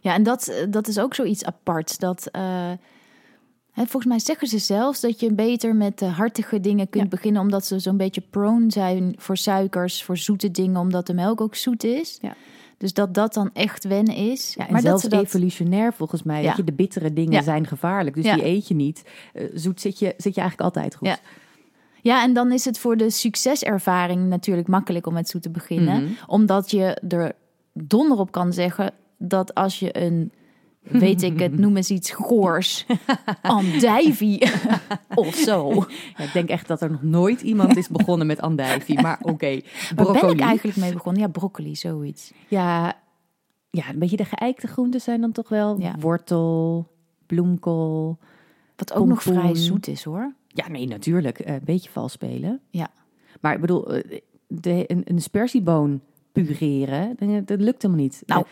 ja 0.00 0.14
en 0.14 0.22
dat, 0.22 0.48
eh, 0.48 0.66
dat 0.70 0.88
is 0.88 0.98
ook 0.98 1.14
zoiets 1.14 1.44
aparts. 1.44 1.98
Dat, 1.98 2.26
eh, 2.26 2.42
hè, 3.72 3.82
volgens 3.86 4.04
mij 4.06 4.18
zeggen 4.18 4.48
ze 4.48 4.58
zelfs 4.58 5.00
dat 5.00 5.20
je 5.20 5.32
beter 5.32 5.74
met 5.76 5.98
de 5.98 6.04
hartige 6.06 6.60
dingen 6.60 6.88
kunt 6.88 7.04
Ja. 7.04 7.08
beginnen, 7.10 7.42
omdat 7.42 7.66
ze 7.66 7.78
zo'n 7.78 7.96
beetje 7.96 8.22
prone 8.30 8.70
zijn 8.72 9.14
voor 9.18 9.36
suikers, 9.36 10.02
voor 10.04 10.16
zoete 10.16 10.50
dingen, 10.50 10.80
omdat 10.80 11.06
de 11.06 11.14
melk 11.14 11.40
ook 11.40 11.54
zoet 11.54 11.84
is. 11.84 12.18
Ja. 12.22 12.34
Dus 12.78 12.92
dat 12.92 13.14
dat 13.14 13.34
dan 13.34 13.50
echt 13.52 13.84
wennen 13.84 14.14
is. 14.14 14.54
Ja, 14.54 14.66
en 14.66 14.72
maar 14.72 14.80
zelfs 14.80 15.02
dat 15.02 15.22
evolutionair 15.22 15.92
volgens 15.92 16.22
mij. 16.22 16.40
Ja. 16.42 16.46
Weet 16.48 16.56
je, 16.56 16.64
de 16.64 16.72
bittere 16.72 17.12
dingen 17.12 17.32
Ja. 17.32 17.42
zijn 17.42 17.66
gevaarlijk. 17.66 18.16
Dus 18.16 18.24
die 18.34 18.44
eet 18.44 18.68
je 18.68 18.74
niet. 18.74 19.02
Eh, 19.32 19.44
zoet 19.54 19.80
zit 19.80 19.98
je, 19.98 20.14
zit 20.16 20.34
je 20.34 20.40
eigenlijk 20.40 20.60
altijd 20.60 20.94
goed. 20.94 21.20
Ja. 22.02 22.22
En 22.22 22.32
dan 22.32 22.52
is 22.52 22.64
het 22.64 22.78
voor 22.78 22.96
de 22.96 23.10
succeservaring 23.10 24.28
natuurlijk 24.28 24.68
makkelijk 24.68 25.06
om 25.06 25.12
met 25.12 25.28
zoet 25.28 25.42
te 25.42 25.50
beginnen. 25.50 26.02
Mhm. 26.02 26.12
Omdat 26.26 26.70
je 26.70 26.94
er 27.08 27.32
donder 27.72 28.18
op 28.18 28.30
kan 28.32 28.52
zeggen 28.52 28.92
dat 29.18 29.54
als 29.54 29.78
je 29.78 30.02
een, 30.04 30.32
weet 30.82 31.22
ik 31.22 31.38
het, 31.40 31.58
noem 31.58 31.76
eens 31.76 31.90
iets 31.90 32.10
goors, 32.10 32.86
andijvie 33.42 34.50
of 35.14 35.34
zo. 35.34 35.72
Ja, 36.16 36.24
ik 36.24 36.32
denk 36.32 36.48
echt 36.48 36.68
dat 36.68 36.80
er 36.82 36.90
nog 36.90 37.02
nooit 37.02 37.40
iemand 37.40 37.76
is 37.76 37.88
begonnen 37.88 38.26
met 38.26 38.40
andijvie. 38.40 39.00
Maar 39.00 39.18
oké, 39.22 39.50
Waar 39.50 39.94
broccoli. 39.94 40.20
ben 40.20 40.30
ik 40.30 40.40
eigenlijk 40.40 40.76
mee 40.78 40.92
begonnen? 40.92 41.22
Ja, 41.22 41.28
broccoli, 41.28 41.76
zoiets. 41.76 42.32
Ja, 42.48 42.96
ja, 43.70 43.88
een 43.88 43.98
beetje 43.98 44.16
de 44.16 44.24
geëikte 44.24 44.66
groenten 44.66 45.00
zijn 45.00 45.20
dan 45.20 45.32
toch 45.32 45.48
wel 45.48 45.80
Ja. 45.80 45.94
wortel, 45.98 46.86
bloemkool. 47.26 48.18
Wat 48.76 48.92
ook 48.92 49.06
nog 49.06 49.22
vrij 49.22 49.54
zoet 49.54 49.88
is 49.88 50.04
hoor. 50.04 50.34
Ja, 50.52 50.68
nee, 50.68 50.86
natuurlijk. 50.86 51.38
eh, 51.38 51.54
Een 51.54 51.60
beetje 51.64 51.90
vals 51.90 52.12
spelen. 52.12 52.60
Ja. 52.70 52.88
Maar 53.40 53.54
ik 53.54 53.60
bedoel, 53.60 53.94
eh, 53.94 54.18
de, 54.46 54.84
een, 54.86 55.02
een 55.04 55.20
spersieboon 55.20 56.00
pureren, 56.32 57.16
dat, 57.18 57.46
dat 57.46 57.60
lukt 57.60 57.82
helemaal 57.82 58.04
niet. 58.04 58.22
Nou, 58.26 58.44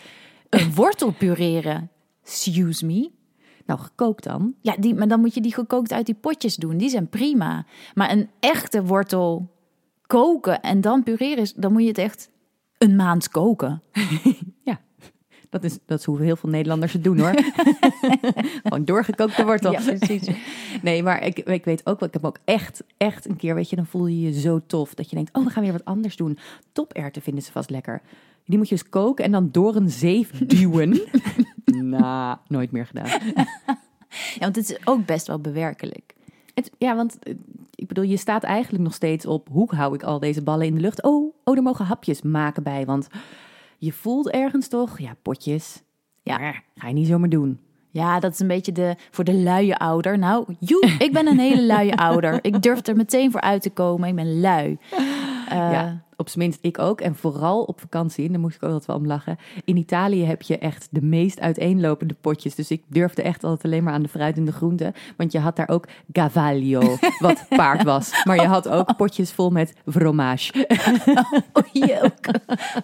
een 0.49 0.75
wortel 0.75 1.13
pureren. 1.13 1.91
Excuse 2.25 2.87
me. 2.87 3.11
nou, 3.67 3.81
gekookt 3.81 4.25
dan. 4.25 4.55
Ja, 4.61 4.77
die, 4.79 4.95
maar 4.95 5.09
dan 5.09 5.21
moet 5.21 5.35
je 5.35 5.41
die 5.41 5.55
gekookt 5.55 5.93
uit 5.93 6.07
die 6.07 6.15
potjes 6.15 6.57
doen. 6.57 6.77
Die 6.77 6.89
zijn 6.89 7.09
prima. 7.09 7.67
Maar 7.95 8.11
een 8.11 8.31
echte 8.41 8.85
wortel 8.85 9.51
koken 10.07 10.61
en 10.61 10.81
dan 10.81 11.03
pureren, 11.03 11.39
is- 11.39 11.55
dan 11.55 11.73
moet 11.73 11.83
je 11.83 11.89
het 11.89 11.99
echt 11.99 12.31
een 12.79 12.97
maand 12.97 13.29
koken. 13.29 13.83
Ja, 14.63 14.81
dat 15.51 15.65
is, 15.65 15.79
dat 15.87 15.99
is 15.99 16.05
hoe 16.05 16.23
heel 16.23 16.37
veel 16.37 16.51
Nederlanders 16.51 16.93
het 16.93 17.05
doen 17.05 17.19
hoor. 17.19 17.35
Gewoon 18.63 18.85
doorgekookte 18.85 19.45
wortel. 19.45 19.73
Ja, 19.73 19.81
precies. 19.81 20.29
Nee, 20.83 21.03
maar 21.03 21.25
ik, 21.25 21.39
ik 21.39 21.65
weet 21.65 21.87
ook 21.87 22.01
wel, 22.01 22.09
ik 22.09 22.15
heb 22.15 22.25
ook 22.25 22.39
echt, 22.45 22.83
echt 22.97 23.29
een 23.29 23.37
keer, 23.37 23.55
weet 23.55 23.71
je, 23.71 23.77
dan 23.77 23.87
voel 23.87 24.07
je 24.07 24.21
je 24.21 24.41
zo 24.41 24.61
tof. 24.67 24.95
Dat 24.95 25.11
je 25.11 25.17
denkt, 25.17 25.37
oh, 25.37 25.45
we 25.45 25.51
gaan 25.51 25.63
weer 25.63 25.73
wat 25.73 25.85
anders 25.85 26.17
doen. 26.17 26.39
Toperwten 26.73 27.23
vinden 27.23 27.43
ze 27.43 27.53
vast 27.53 27.71
lekker. 27.71 28.03
Die 28.45 28.59
moet 28.59 28.69
je 28.69 28.75
dus 28.75 28.89
koken 28.89 29.25
en 29.25 29.31
dan 29.31 29.49
door 29.51 29.77
een 29.77 29.91
zeef 29.91 30.31
duwen. 30.31 31.01
nou, 31.65 32.37
nooit 32.49 32.71
meer 32.71 32.87
gedaan. 32.87 33.21
Ja, 34.09 34.41
want 34.41 34.57
het 34.57 34.71
is 34.71 34.87
ook 34.87 35.07
best 35.07 35.27
wel 35.27 35.41
bewerkelijk. 35.41 36.15
Het, 36.55 36.71
ja, 36.79 36.97
want 36.97 37.19
eh, 37.19 37.35
ik 37.75 37.89
bedoel, 37.89 38.05
je 38.05 38.17
staat 38.17 38.43
eigenlijk 38.43 38.85
nog 38.85 38.95
steeds 38.95 39.27
op 39.27 39.49
hoe 39.51 39.75
hou 39.75 39.95
ik 39.95 40.03
al 40.03 40.19
deze 40.19 40.43
ballen 40.43 40.67
in 40.67 40.75
de 40.75 40.81
lucht. 40.81 41.03
Oh, 41.03 41.35
oh 41.45 41.57
er 41.57 41.63
mogen 41.63 41.85
hapjes 41.85 42.23
maken 42.23 42.63
bij, 42.63 42.87
want 42.87 43.09
je 43.79 43.93
voelt 43.93 44.29
ergens 44.31 44.69
toch, 44.69 44.99
ja, 44.99 45.17
potjes. 45.23 45.83
Ja, 46.23 46.55
ga 46.75 46.89
je 46.89 46.95
niet 46.95 47.07
zomaar 47.07 47.29
doen. 47.29 47.61
Ja, 47.91 48.21
dat 48.21 48.33
is 48.33 48.39
een 48.39 48.47
beetje 48.47 48.73
de, 48.73 48.97
voor 49.11 49.25
de 49.25 49.35
luie 49.35 49.77
ouder. 49.77 50.19
Nou, 50.19 50.57
joe, 50.59 50.95
ik 50.99 51.13
ben 51.13 51.27
een 51.27 51.39
hele 51.39 51.63
luie 51.63 51.97
ouder. 51.97 52.39
Ik 52.45 52.63
durf 52.63 52.87
er 52.87 52.97
meteen 52.97 53.31
voor 53.31 53.41
uit 53.41 53.63
te 53.63 53.71
komen. 53.71 54.09
Ik 54.09 54.15
ben 54.15 54.41
lui. 54.41 54.79
Eh, 55.49 55.73
ja, 55.73 56.03
op 56.19 56.29
zijn 56.29 56.45
minst 56.45 56.59
ik 56.63 56.79
ook. 56.79 57.01
En 57.01 57.15
vooral 57.15 57.63
op 57.63 57.81
vakantie, 57.81 58.25
en 58.27 58.31
daar 58.33 58.41
moest 58.41 58.57
ik 58.57 58.63
ook 58.63 58.69
altijd 58.71 58.87
wel 58.87 58.97
om 58.97 59.07
lachen. 59.07 59.39
In 59.65 59.77
Italië 59.77 60.25
heb 60.25 60.43
je 60.43 60.59
echt 60.59 60.89
de 60.91 61.03
meest 61.03 61.41
uiteenlopende 61.41 62.15
potjes. 62.21 62.55
Dus 62.55 62.71
ik 62.71 62.83
durfde 62.89 63.23
echt 63.23 63.45
altijd 63.45 63.65
alleen 63.65 63.85
maar 63.85 63.93
aan 63.93 64.03
de 64.03 64.09
fruit 64.09 64.37
en 64.37 64.45
de 64.45 64.53
groenten. 64.53 64.95
Want 65.17 65.33
je 65.33 65.39
had 65.39 65.57
daar 65.57 65.69
ook 65.69 65.87
gavaglio, 66.13 66.81
wat 67.19 67.45
paard 67.49 67.83
was. 67.83 68.25
Maar 68.25 68.37
je 68.41 68.47
had 68.47 68.69
ook 68.69 68.97
potjes 68.97 69.33
vol 69.33 69.51
met 69.51 69.73
fromage. 69.87 70.53
Oh, 71.53 71.65
juk. 71.73 72.31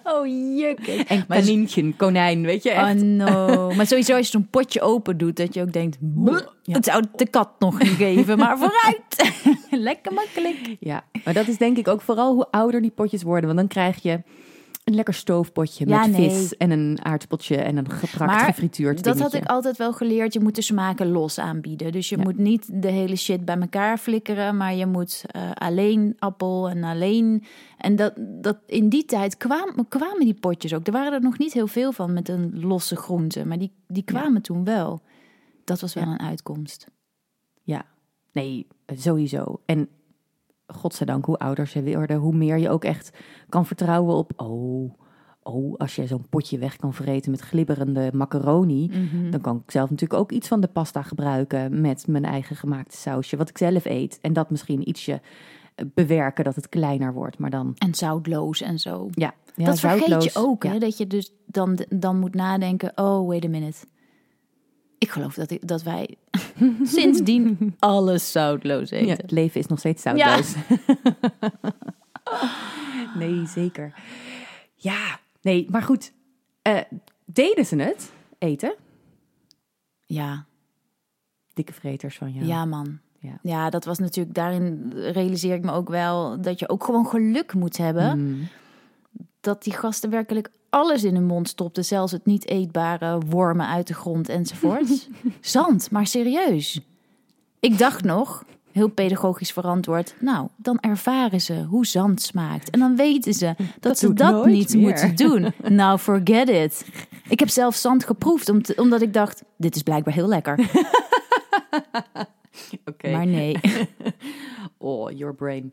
Oh, 0.03 0.27
juk. 0.57 0.87
En 1.07 1.27
kanientje, 1.27 1.93
konijn, 1.93 2.41
weet 2.41 2.63
je 2.63 2.71
echt. 2.71 2.95
Oh 2.95 3.07
no. 3.07 3.53
Maar 3.75 3.87
sowieso 3.87 4.15
als 4.15 4.25
je 4.25 4.31
zo'n 4.31 4.47
potje 4.49 4.81
open 4.81 5.17
doet, 5.17 5.37
dat 5.37 5.53
je 5.53 5.61
ook 5.61 5.73
denkt... 5.73 5.97
"Bleh, 5.99 6.41
Het 6.63 6.85
zou 6.85 7.03
de 7.15 7.27
kat 7.27 7.49
nog 7.59 7.79
niet 7.79 7.87
geven, 7.89 8.37
maar 8.37 8.57
vooruit. 8.57 9.33
Lekker 9.69 10.13
makkelijk. 10.13 10.75
Ja, 10.79 11.03
maar 11.23 11.33
dat 11.33 11.47
is 11.47 11.57
denk 11.57 11.77
ik 11.77 11.87
ook 11.87 12.01
vooral 12.01 12.33
hoe 12.33 12.47
ouder 12.51 12.81
die 12.81 12.91
potjes 12.91 13.23
worden. 13.25 13.45
Want 13.45 13.57
dan 13.59 13.67
krijg 13.67 14.01
je 14.03 14.21
een 14.83 14.95
lekker 14.95 15.13
stoofpotje 15.13 15.87
Ja, 15.87 16.07
met 16.07 16.17
nee. 16.17 16.29
vis 16.29 16.57
en 16.57 16.71
een 16.71 16.97
aardappeltje 17.03 17.55
en 17.57 17.77
een 17.77 17.89
geprakt 17.89 18.31
Maar 18.31 18.39
gefrituurd 18.39 18.95
Dat 19.03 19.05
had 19.05 19.15
dingetje. 19.17 19.37
ik 19.39 19.45
altijd 19.55 19.77
wel 19.77 19.93
geleerd. 19.93 20.33
Je 20.33 20.39
moet 20.39 20.55
de 20.55 20.61
smaken 20.61 21.11
los 21.11 21.39
aanbieden. 21.39 21.91
Dus 21.91 22.09
je 22.09 22.17
Ja. 22.17 22.23
moet 22.23 22.37
niet 22.37 22.81
de 22.81 22.87
hele 22.87 23.15
shit 23.15 23.45
bij 23.45 23.57
elkaar 23.59 23.97
flikkeren. 23.97 24.57
Maar 24.57 24.73
je 24.75 24.85
moet 24.85 25.23
eh, 25.27 25.51
alleen 25.53 26.15
appel 26.19 26.69
en 26.69 26.83
alleen... 26.83 27.43
En 27.77 27.95
dat, 27.95 28.13
dat 28.17 28.57
in 28.67 28.89
die 28.89 29.05
tijd 29.05 29.37
kwamen, 29.37 29.87
kwamen 29.87 30.19
die 30.19 30.33
potjes 30.39 30.73
ook. 30.73 30.87
Er 30.87 30.93
waren 30.93 31.13
er 31.13 31.21
nog 31.21 31.37
niet 31.37 31.53
heel 31.53 31.67
veel 31.67 31.91
van 31.91 32.13
met 32.13 32.29
een 32.29 32.59
losse 32.59 32.95
groente. 32.95 33.45
Maar 33.45 33.57
die, 33.59 33.71
die 33.87 34.03
kwamen 34.03 34.41
toen 34.41 34.63
wel. 34.63 35.01
Dat 35.63 35.79
was 35.81 35.93
wel 35.93 36.03
een 36.07 36.19
uitkomst. 36.21 36.87
Ja, 37.63 37.85
nee, 38.31 38.67
sowieso. 38.95 39.61
En 39.65 39.89
godzijdank, 40.67 41.25
hoe 41.25 41.37
ouder 41.37 41.67
ze 41.67 41.83
worden, 41.83 42.17
hoe 42.17 42.35
meer 42.35 42.57
je 42.57 42.69
ook 42.69 42.83
echt 42.83 43.17
kan 43.49 43.65
vertrouwen 43.65 44.15
op... 44.15 44.31
Oh, 44.35 44.93
oh 45.43 45.77
als 45.77 45.95
je 45.95 46.07
zo'n 46.07 46.29
potje 46.29 46.57
weg 46.57 46.75
kan 46.75 46.93
vreten 46.93 47.31
met 47.31 47.39
glibberende 47.39 48.09
macaroni... 48.13 48.91
dan 49.29 49.41
kan 49.41 49.61
ik 49.65 49.71
zelf 49.71 49.89
natuurlijk 49.89 50.19
ook 50.19 50.31
iets 50.31 50.47
van 50.47 50.61
de 50.61 50.67
pasta 50.67 51.01
gebruiken... 51.01 51.81
met 51.81 52.07
mijn 52.07 52.25
eigen 52.25 52.55
gemaakte 52.55 52.97
sausje, 52.97 53.37
wat 53.37 53.49
ik 53.49 53.57
zelf 53.57 53.85
eet. 53.85 54.19
En 54.21 54.33
dat 54.33 54.49
misschien 54.49 54.89
ietsje 54.89 55.21
eh, 55.75 55.85
bewerken, 55.93 56.43
dat 56.43 56.55
het 56.55 56.69
kleiner 56.69 57.13
wordt. 57.13 57.37
Maar 57.37 57.49
dan, 57.49 57.73
En 57.77 57.93
zoutloos 57.95 58.61
en 58.61 58.79
zo. 58.79 59.07
ja... 59.11 59.33
ja 59.55 59.65
dat 59.65 59.79
vergeet 59.79 60.23
je 60.23 60.31
ook, 60.33 60.63
ja. 60.63 60.71
hè? 60.71 60.79
Dat 60.79 60.97
je 60.97 61.07
dus 61.07 61.33
dan, 61.45 61.79
dan 61.89 62.19
moet 62.19 62.35
nadenken, 62.35 62.91
oh, 62.95 63.27
wait 63.27 63.45
a 63.45 63.47
minute. 63.47 63.85
Ik 64.97 65.09
geloof 65.09 65.33
dat, 65.33 65.51
ik, 65.51 65.67
dat 65.67 65.83
wij 65.83 66.15
sindsdien 66.83 67.75
alles 67.79 68.31
zoutloos 68.31 68.89
eten. 68.89 69.07
Ja, 69.07 69.15
het 69.15 69.31
leven 69.31 69.59
is 69.59 69.67
nog 69.67 69.79
steeds 69.79 70.01
zoutloos. 70.01 70.55
nee, 73.19 73.45
zeker. 73.47 73.93
Ja, 74.75 75.19
nee, 75.41 75.67
maar 75.69 75.81
goed. 75.83 76.13
eh, 76.61 76.81
deden 77.25 77.65
ze 77.65 77.75
het, 77.75 78.11
eten? 78.37 78.75
Ja, 80.05 80.45
Dikke 81.53 81.73
vreters 81.73 82.17
van 82.17 82.31
jou. 82.31 82.45
ja, 82.45 82.65
man. 82.65 82.99
Ja. 83.19 83.39
Ja, 83.41 83.69
dat 83.69 83.85
was 83.85 83.99
natuurlijk, 83.99 84.35
daarin 84.35 84.93
realiseer 84.95 85.55
ik 85.55 85.63
me 85.63 85.71
ook 85.71 85.89
wel 85.89 86.41
dat 86.41 86.59
je 86.59 86.69
ook 86.69 86.83
gewoon 86.83 87.07
geluk 87.07 87.53
moet 87.53 87.77
hebben. 87.77 88.19
Mm. 88.19 88.47
Dat 89.41 89.63
die 89.63 89.73
gasten 89.73 90.09
werkelijk 90.09 90.49
alles 90.75 91.03
in 91.03 91.15
hun 91.15 91.25
mond 91.25 91.47
stopten, 91.49 91.85
zelfs 91.85 92.11
het 92.11 92.25
niet 92.25 92.47
eetbare 92.47 93.19
wormen 93.29 93.67
uit 93.67 93.87
de 93.87 93.93
grond 93.93 94.29
enzovoorts. 94.29 95.07
Zand, 95.41 95.91
maar 95.91 96.07
serieus. 96.07 96.79
Ik 97.59 97.77
dacht 97.77 98.03
nog, 98.03 98.43
heel 98.71 98.87
pedagogisch 98.87 99.51
verantwoord, 99.51 100.15
nou, 100.19 100.47
dan 100.55 100.79
ervaren 100.79 101.41
ze 101.41 101.63
hoe 101.63 101.85
zand 101.85 102.21
smaakt. 102.21 102.69
En 102.69 102.79
dan 102.79 102.95
weten 102.95 103.33
ze 103.33 103.53
dat, 103.57 103.67
Dat 103.79 103.97
ze 103.99 104.13
dat 104.13 104.45
niet 104.45 104.73
meer. 104.73 104.81
moeten 104.81 105.15
doen. 105.15 105.53
Nou, 105.75 105.97
forget 105.99 106.49
it. 106.49 106.85
Ik 107.29 107.39
heb 107.39 107.49
zelf 107.49 107.75
zand 107.75 108.03
geproefd, 108.03 108.49
om 108.49 108.61
te- 108.61 108.75
omdat 108.75 109.01
ik 109.01 109.13
dacht, 109.13 109.43
dit 109.57 109.75
is 109.75 109.81
blijkbaar 109.83 110.13
heel 110.13 110.27
lekker. 110.27 110.59
Maar 113.01 113.27
nee. 113.27 113.57
Oh, 114.77 115.11
your 115.11 115.35
brain. 115.35 115.71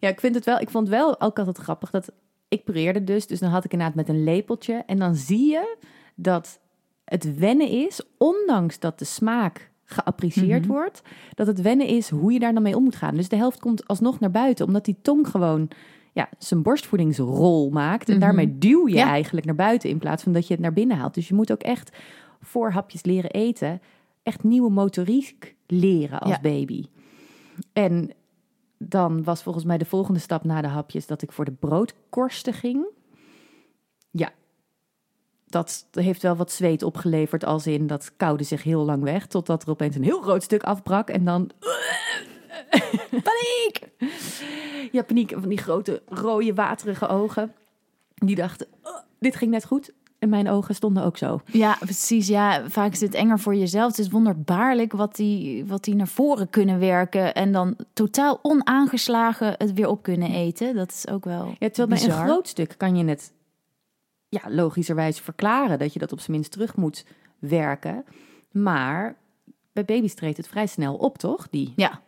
ja, 0.00 0.08
ik 0.08 0.20
vind 0.20 0.34
het 0.34 0.44
wel. 0.44 0.60
Ik 0.60 0.70
vond 0.70 0.88
wel 0.88 1.20
ook 1.20 1.38
altijd 1.38 1.58
grappig 1.58 1.90
dat 1.90 2.10
ik 2.50 2.64
pureerde 2.64 3.04
dus. 3.04 3.26
Dus 3.26 3.38
dan 3.38 3.50
had 3.50 3.64
ik 3.64 3.72
inderdaad 3.72 3.96
met 3.96 4.08
een 4.08 4.24
lepeltje. 4.24 4.82
En 4.86 4.98
dan 4.98 5.14
zie 5.14 5.50
je 5.50 5.76
dat 6.14 6.60
het 7.04 7.38
wennen 7.38 7.68
is, 7.68 8.00
ondanks 8.18 8.78
dat 8.78 8.98
de 8.98 9.04
smaak 9.04 9.70
geapprecieerd 9.84 10.62
Mhm. 10.64 10.72
wordt, 10.72 11.02
dat 11.34 11.46
het 11.46 11.60
wennen 11.60 11.86
is 11.86 12.08
hoe 12.10 12.32
je 12.32 12.38
daar 12.38 12.54
dan 12.54 12.62
mee 12.62 12.76
om 12.76 12.82
moet 12.82 12.96
gaan. 12.96 13.14
Dus 13.14 13.28
de 13.28 13.36
helft 13.36 13.60
komt 13.60 13.86
alsnog 13.88 14.20
naar 14.20 14.30
buiten, 14.30 14.66
omdat 14.66 14.84
die 14.84 14.96
tong 15.02 15.28
gewoon 15.28 15.68
ja, 16.12 16.28
zijn 16.38 16.62
borstvoedingsrol 16.62 17.70
maakt. 17.70 18.08
En 18.08 18.14
Mhm. 18.14 18.22
daarmee 18.24 18.58
duw 18.58 18.88
je 18.88 18.94
Ja. 18.94 19.06
eigenlijk 19.08 19.46
naar 19.46 19.54
buiten 19.54 19.90
in 19.90 19.98
plaats 19.98 20.22
van 20.22 20.32
dat 20.32 20.46
je 20.46 20.52
het 20.52 20.62
naar 20.62 20.72
binnen 20.72 20.96
haalt. 20.96 21.14
Dus 21.14 21.28
je 21.28 21.34
moet 21.34 21.52
ook 21.52 21.62
echt 21.62 21.96
voor 22.40 22.70
hapjes 22.70 23.04
leren 23.04 23.30
eten, 23.30 23.80
echt 24.22 24.42
nieuwe 24.44 24.70
motoriek 24.70 25.54
leren 25.66 26.20
als 26.20 26.30
Ja. 26.30 26.40
baby. 26.40 26.84
En 27.72 28.10
dan 28.82 29.24
was 29.24 29.42
volgens 29.42 29.64
mij 29.64 29.78
de 29.78 29.84
volgende 29.84 30.20
stap 30.20 30.44
na 30.44 30.60
de 30.60 30.68
hapjes 30.68 31.06
dat 31.06 31.22
ik 31.22 31.32
voor 31.32 31.44
de 31.44 31.52
broodkorsten 31.52 32.52
ging. 32.52 32.86
Ja, 34.10 34.32
dat 35.46 35.86
heeft 35.90 36.22
wel 36.22 36.36
wat 36.36 36.52
zweet 36.52 36.82
opgeleverd, 36.82 37.44
als 37.44 37.66
in 37.66 37.86
dat 37.86 38.16
koude 38.16 38.44
zich 38.44 38.62
heel 38.62 38.84
lang 38.84 39.02
weg, 39.02 39.26
totdat 39.26 39.62
er 39.62 39.70
opeens 39.70 39.96
een 39.96 40.02
heel 40.04 40.20
groot 40.20 40.42
stuk 40.42 40.62
afbrak 40.62 41.08
en 41.08 41.24
dan. 41.24 41.50
paniek! 43.10 43.88
Ja, 44.92 45.02
paniek. 45.02 45.30
Van 45.30 45.48
die 45.48 45.58
grote 45.58 46.02
rode 46.08 46.54
waterige 46.54 47.06
ogen. 47.06 47.54
Die 48.14 48.36
dachten, 48.36 48.66
"Oh, 48.82 48.98
dit 49.18 49.36
ging 49.36 49.50
net 49.50 49.64
goed. 49.64 49.92
En 50.20 50.28
mijn 50.28 50.48
ogen 50.48 50.74
stonden 50.74 51.04
ook 51.04 51.16
zo. 51.16 51.40
Ja, 51.46 51.76
precies. 51.80 52.26
Ja, 52.28 52.68
vaak 52.68 52.92
is 52.92 53.00
het 53.00 53.14
enger 53.14 53.38
voor 53.38 53.54
jezelf. 53.54 53.86
Het 53.86 53.98
is 53.98 54.08
wonderbaarlijk 54.10 54.92
wat 54.92 55.16
die, 55.16 55.64
wat 55.66 55.84
die 55.84 55.94
naar 55.94 56.08
voren 56.08 56.50
kunnen 56.50 56.78
werken. 56.78 57.34
En 57.34 57.52
dan 57.52 57.76
totaal 57.92 58.38
onaangeslagen 58.42 59.54
het 59.58 59.72
weer 59.72 59.88
op 59.88 60.02
kunnen 60.02 60.30
eten. 60.30 60.74
Dat 60.74 60.90
is 60.90 61.08
ook 61.08 61.24
wel 61.24 61.54
Ja, 61.58 61.68
terwijl 61.70 61.88
bij 62.00 62.02
een 62.16 62.24
groot 62.26 62.48
stuk 62.48 62.74
kan 62.76 62.96
je 62.96 63.04
het 63.04 63.32
ja, 64.28 64.40
logischerwijs 64.48 65.20
verklaren 65.20 65.78
dat 65.78 65.92
je 65.92 65.98
dat 65.98 66.12
op 66.12 66.18
zijn 66.20 66.32
minst 66.32 66.52
terug 66.52 66.76
moet 66.76 67.04
werken. 67.38 68.04
Maar 68.50 69.16
bij 69.72 69.84
baby's 69.84 70.14
treedt 70.14 70.36
het 70.36 70.48
vrij 70.48 70.66
snel 70.66 70.94
op, 70.94 71.18
toch? 71.18 71.48
Die 71.50 71.72
Ja. 71.76 72.00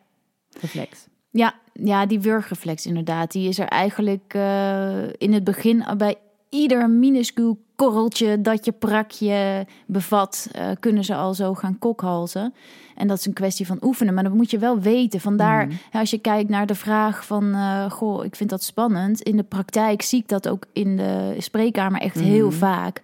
reflex. 0.60 1.06
Ja, 1.30 1.54
ja, 1.72 2.06
die 2.06 2.20
wurgreflex 2.20 2.86
inderdaad. 2.86 3.32
Die 3.32 3.48
is 3.48 3.58
er 3.58 3.68
eigenlijk 3.68 4.34
eh, 4.34 5.12
in 5.12 5.32
het 5.32 5.44
begin 5.44 5.84
bij 5.96 6.16
ieder 6.48 6.90
minuscuul 6.90 7.58
korreltje 7.86 8.40
dat 8.40 8.64
je 8.64 8.72
prakje 8.72 9.66
bevat, 9.86 10.48
eh, 10.52 10.68
kunnen 10.80 11.04
ze 11.04 11.14
al 11.14 11.34
zo 11.34 11.54
gaan 11.54 11.78
kokhalzen. 11.78 12.54
En 12.94 13.08
dat 13.08 13.18
is 13.18 13.26
een 13.26 13.32
kwestie 13.32 13.66
van 13.66 13.78
oefenen, 13.80 14.14
maar 14.14 14.24
dat 14.24 14.34
moet 14.34 14.50
je 14.50 14.58
wel 14.58 14.80
weten. 14.80 15.20
Vandaar, 15.20 15.68
hè, 15.90 15.98
als 15.98 16.10
je 16.10 16.18
kijkt 16.18 16.48
naar 16.50 16.66
de 16.66 16.74
vraag 16.74 17.26
van, 17.26 17.54
eh, 17.54 17.90
goh, 17.90 18.24
ik 18.24 18.36
vind 18.36 18.50
dat 18.50 18.62
spannend. 18.62 19.20
In 19.20 19.36
de 19.36 19.42
praktijk 19.42 20.02
zie 20.02 20.20
ik 20.20 20.28
dat 20.28 20.48
ook 20.48 20.64
in 20.72 20.96
de 20.96 21.34
spreekkamer 21.38 22.00
echt 22.00 22.20
heel 22.20 22.50
vaak. 22.50 23.02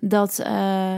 Dat... 0.00 0.38
eh, 0.38 0.96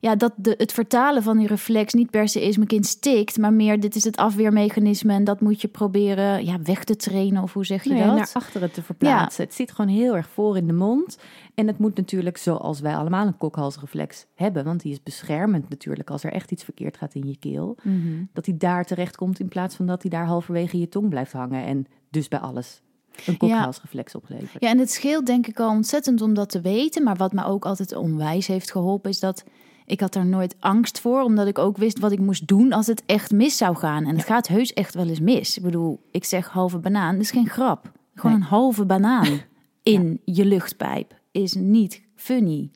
ja, 0.00 0.16
dat 0.16 0.32
de, 0.36 0.54
het 0.58 0.72
vertalen 0.72 1.22
van 1.22 1.38
die 1.38 1.46
reflex 1.46 1.92
niet 1.92 2.10
per 2.10 2.28
se 2.28 2.40
is 2.42 2.56
mijn 2.56 2.68
kind 2.68 2.86
stikt, 2.86 3.38
maar 3.38 3.52
meer 3.52 3.80
dit 3.80 3.94
is 3.94 4.04
het 4.04 4.16
afweermechanisme 4.16 5.12
en 5.12 5.24
dat 5.24 5.40
moet 5.40 5.60
je 5.60 5.68
proberen 5.68 6.44
ja, 6.44 6.62
weg 6.62 6.84
te 6.84 6.96
trainen 6.96 7.42
of 7.42 7.52
hoe 7.52 7.64
zeg 7.66 7.84
je 7.84 7.92
Nee, 7.92 8.04
dat? 8.04 8.14
naar 8.16 8.30
achteren 8.32 8.72
te 8.72 8.82
verplaatsen. 8.82 9.44
Het 9.44 9.54
zit 9.54 9.72
gewoon 9.72 9.90
heel 9.90 10.16
erg 10.16 10.28
voor 10.28 10.56
in 10.56 10.66
de 10.66 10.72
mond. 10.72 11.18
En 11.54 11.66
het 11.66 11.78
moet 11.78 11.96
natuurlijk, 11.96 12.36
zoals 12.36 12.80
wij 12.80 12.96
allemaal 12.96 13.26
een 13.26 13.36
kokhalsreflex 13.36 14.26
hebben, 14.34 14.64
want 14.64 14.80
die 14.82 14.92
is 14.92 15.02
beschermend 15.02 15.68
natuurlijk 15.68 16.10
als 16.10 16.24
er 16.24 16.32
echt 16.32 16.50
iets 16.50 16.64
verkeerd 16.64 16.96
gaat 16.96 17.14
in 17.14 17.26
je 17.28 17.36
keel, 17.38 17.76
Mhm. 17.82 18.24
dat 18.32 18.46
hij 18.46 18.56
daar 18.58 18.84
terecht 18.84 19.16
komt 19.16 19.40
in 19.40 19.48
plaats 19.48 19.74
van 19.76 19.86
dat 19.86 20.02
hij 20.02 20.10
daar 20.10 20.26
halverwege 20.26 20.78
je 20.78 20.88
tong 20.88 21.08
blijft 21.08 21.32
hangen 21.32 21.64
en 21.64 21.86
dus 22.10 22.28
bij 22.28 22.38
alles 22.38 22.82
een 23.26 23.36
kokhalsreflex 23.36 24.14
oplevert. 24.14 24.62
Ja, 24.62 24.68
en 24.68 24.78
het 24.78 24.90
scheelt 24.90 25.26
denk 25.26 25.46
ik 25.46 25.60
al 25.60 25.70
ontzettend 25.70 26.20
om 26.22 26.34
dat 26.34 26.48
te 26.50 26.60
weten, 26.60 27.02
maar 27.02 27.16
wat 27.16 27.32
me 27.32 27.44
ook 27.44 27.64
altijd 27.64 27.94
onwijs 27.96 28.46
heeft 28.46 28.70
geholpen 28.70 29.10
is 29.10 29.20
dat 29.20 29.44
ik 29.90 30.00
had 30.00 30.14
er 30.14 30.26
nooit 30.26 30.56
angst 30.58 31.00
voor, 31.00 31.22
omdat 31.22 31.46
ik 31.46 31.58
ook 31.58 31.76
wist 31.76 31.98
wat 31.98 32.12
ik 32.12 32.18
moest 32.18 32.46
doen 32.46 32.72
als 32.72 32.86
het 32.86 33.02
echt 33.06 33.32
mis 33.32 33.56
zou 33.56 33.76
gaan. 33.76 34.06
En 34.06 34.16
het 34.16 34.24
gaat 34.24 34.48
heus 34.48 34.72
echt 34.72 34.94
wel 34.94 35.08
eens 35.08 35.20
mis. 35.20 35.56
Ik 35.56 35.62
bedoel, 35.62 36.00
ik 36.10 36.24
zeg 36.24 36.48
halve 36.48 36.78
banaan, 36.78 37.12
dat 37.14 37.22
is 37.22 37.30
geen 37.30 37.48
grap. 37.48 37.92
Gewoon 38.14 38.32
Nee. 38.32 38.40
een 38.40 38.48
halve 38.48 38.84
banaan 38.84 39.40
in 39.82 40.20
je 40.24 40.44
luchtpijp 40.44 41.14
is 41.30 41.54
niet 41.54 42.02
funny. 42.14 42.70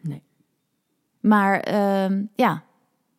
Nee. 0.00 0.22
Maar 1.20 1.60
ehm, 1.60 2.24
ja, 2.34 2.62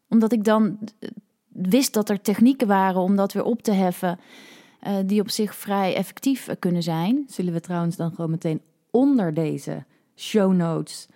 omdat 0.09 0.31
ik 0.31 0.43
dan 0.43 0.77
eh, 0.99 1.09
wist 1.47 1.93
dat 1.93 2.09
er 2.09 2.21
technieken 2.21 2.67
waren 2.67 3.01
om 3.01 3.15
dat 3.15 3.33
weer 3.33 3.43
op 3.43 3.61
te 3.61 3.71
heffen, 3.71 4.19
eh, 4.79 4.95
die 5.05 5.21
op 5.21 5.29
zich 5.29 5.55
vrij 5.55 5.95
effectief 5.95 6.47
eh, 6.47 6.55
kunnen 6.59 6.83
zijn. 6.83 7.23
Zullen 7.27 7.53
we 7.53 7.59
trouwens 7.59 7.95
dan 7.95 8.09
gewoon 8.11 8.31
meteen 8.31 8.61
onder 8.91 9.33
deze 9.33 9.85
show 10.15 10.53
notes 10.53 11.07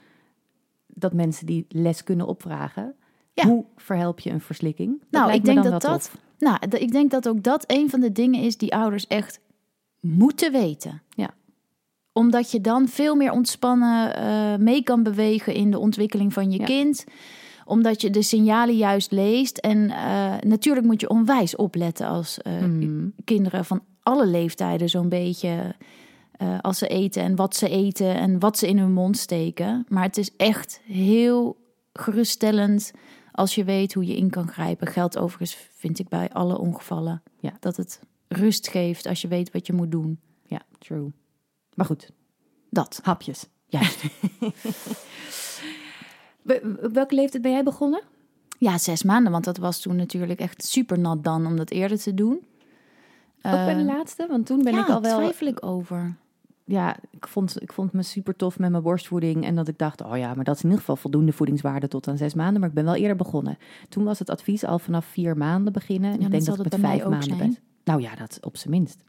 dat 0.93 1.13
mensen 1.13 1.45
die 1.45 1.65
les 1.69 2.03
kunnen 2.03 2.27
opvragen. 2.27 2.95
Ja. 3.33 3.47
Hoe 3.47 3.65
verhelp 3.75 4.19
je 4.19 4.29
een 4.29 4.41
verslikking? 4.41 4.99
Dat 4.99 5.21
Nou, 5.21 5.33
ik 5.33 5.45
denk 5.45 5.63
dat 5.63 5.81
dat, 5.81 6.11
nou, 6.39 6.57
d- 6.69 6.81
ik 6.81 6.91
denk 6.91 7.11
dat 7.11 7.27
ook 7.27 7.43
dat 7.43 7.63
een 7.67 7.89
van 7.89 7.99
de 7.99 8.11
dingen 8.11 8.41
is 8.41 8.57
die 8.57 8.75
ouders 8.75 9.07
echt 9.07 9.39
moeten 9.99 10.51
weten. 10.51 11.01
Ja. 11.09 11.29
Omdat 12.13 12.51
je 12.51 12.61
dan 12.61 12.87
veel 12.87 13.15
meer 13.15 13.31
ontspannen 13.31 14.15
eh, 14.15 14.55
mee 14.55 14.83
kan 14.83 15.03
bewegen 15.03 15.53
in 15.53 15.71
de 15.71 15.79
ontwikkeling 15.79 16.33
van 16.33 16.51
je 16.51 16.59
Ja. 16.59 16.65
kind. 16.65 17.03
Omdat 17.65 18.01
je 18.01 18.09
de 18.09 18.21
signalen 18.21 18.75
juist 18.77 19.11
leest. 19.11 19.57
En 19.57 19.89
eh, 19.89 20.33
natuurlijk 20.39 20.85
moet 20.85 21.01
je 21.01 21.09
onwijs 21.09 21.55
opletten 21.55 22.07
als 22.07 22.41
eh, 22.41 22.53
Mhm. 22.61 23.07
kinderen 23.23 23.65
van 23.65 23.83
alle 24.03 24.25
leeftijden 24.27 24.89
zo'n 24.89 25.09
beetje. 25.09 25.75
Eh, 26.41 26.59
als 26.61 26.77
ze 26.77 26.87
eten 26.87 27.21
en 27.23 27.35
wat 27.35 27.55
ze 27.55 27.69
eten 27.69 28.15
en 28.15 28.39
wat 28.39 28.57
ze 28.57 28.67
in 28.67 28.77
hun 28.77 28.91
mond 28.93 29.17
steken. 29.17 29.85
Maar 29.87 30.03
het 30.03 30.17
is 30.17 30.35
echt 30.35 30.81
heel 30.85 31.57
geruststellend 31.93 32.91
als 33.31 33.55
je 33.55 33.63
weet 33.63 33.93
hoe 33.93 34.05
je 34.05 34.15
in 34.15 34.29
kan 34.29 34.47
grijpen. 34.47 34.87
Geldt 34.87 35.17
overigens, 35.17 35.57
vind 35.75 35.99
ik, 35.99 36.07
bij 36.09 36.29
alle 36.29 36.57
ongevallen. 36.57 37.23
Ja. 37.39 37.51
Dat 37.59 37.77
het 37.77 37.99
rust 38.27 38.67
geeft 38.67 39.05
als 39.05 39.21
je 39.21 39.27
weet 39.27 39.51
wat 39.51 39.67
je 39.67 39.73
moet 39.73 39.91
doen. 39.91 40.19
Ja, 40.45 40.61
true. 40.79 41.11
Maar 41.73 41.85
goed, 41.85 42.11
Dat. 42.69 42.99
hapjes. 43.03 43.45
Juist. 43.65 44.03
Op 46.83 46.93
welke 46.93 47.15
leeftijd 47.15 47.41
ben 47.43 47.51
jij 47.51 47.63
begonnen? 47.63 48.01
Ja, 48.57 48.77
zes 48.77 49.03
maanden, 49.03 49.31
want 49.31 49.43
dat 49.43 49.57
was 49.57 49.81
toen 49.81 49.95
natuurlijk 49.95 50.39
echt 50.39 50.63
super 50.65 50.99
nat 50.99 51.23
dan 51.23 51.45
om 51.45 51.55
dat 51.55 51.69
eerder 51.69 51.99
te 51.99 52.13
doen. 52.13 52.33
Ook 53.41 53.51
bij 53.51 53.73
de 53.73 53.79
Eh, 53.79 53.85
laatste? 53.85 54.27
Want 54.29 54.45
toen 54.45 54.63
ben 54.63 54.73
ja, 54.73 54.81
ik 54.81 54.89
al 54.89 55.01
wel... 55.01 55.17
twijfel 55.17 55.47
ik 55.47 55.65
over. 55.65 56.15
Ja, 56.65 56.95
ik 57.11 57.27
vond, 57.27 57.61
ik 57.61 57.73
vond 57.73 57.93
me 57.93 58.03
super 58.03 58.35
tof 58.35 58.59
met 58.59 58.71
mijn 58.71 58.83
borstvoeding. 58.83 59.45
En 59.45 59.55
dat 59.55 59.67
ik 59.67 59.77
dacht, 59.77 60.01
oh 60.03 60.17
ja, 60.17 60.33
maar 60.33 60.43
dat 60.43 60.55
is 60.55 60.61
in 60.61 60.65
ieder 60.69 60.79
geval 60.79 60.95
voldoende 60.95 61.31
voedingswaarde 61.31 61.87
tot 61.87 62.07
aan 62.07 62.17
zes 62.17 62.33
maanden. 62.33 62.59
Maar 62.59 62.69
ik 62.69 62.75
ben 62.75 62.85
wel 62.85 62.95
eerder 62.95 63.15
begonnen. 63.15 63.57
Toen 63.89 64.03
was 64.03 64.19
het 64.19 64.29
advies 64.29 64.65
al 64.65 64.79
vanaf 64.79 65.05
vier 65.05 65.37
maanden 65.37 65.73
beginnen. 65.73 66.09
Ja, 66.19 66.25
ik 66.25 66.31
denk 66.31 66.45
dat 66.45 66.57
het 66.57 66.71
met 66.71 66.79
vijf 66.79 67.05
maanden 67.07 67.37
ben. 67.37 67.57
Nou 67.83 68.01
ja, 68.01 68.15
dat 68.15 68.37
op 68.41 68.57
zijn 68.57 68.69
minst. 68.73 69.03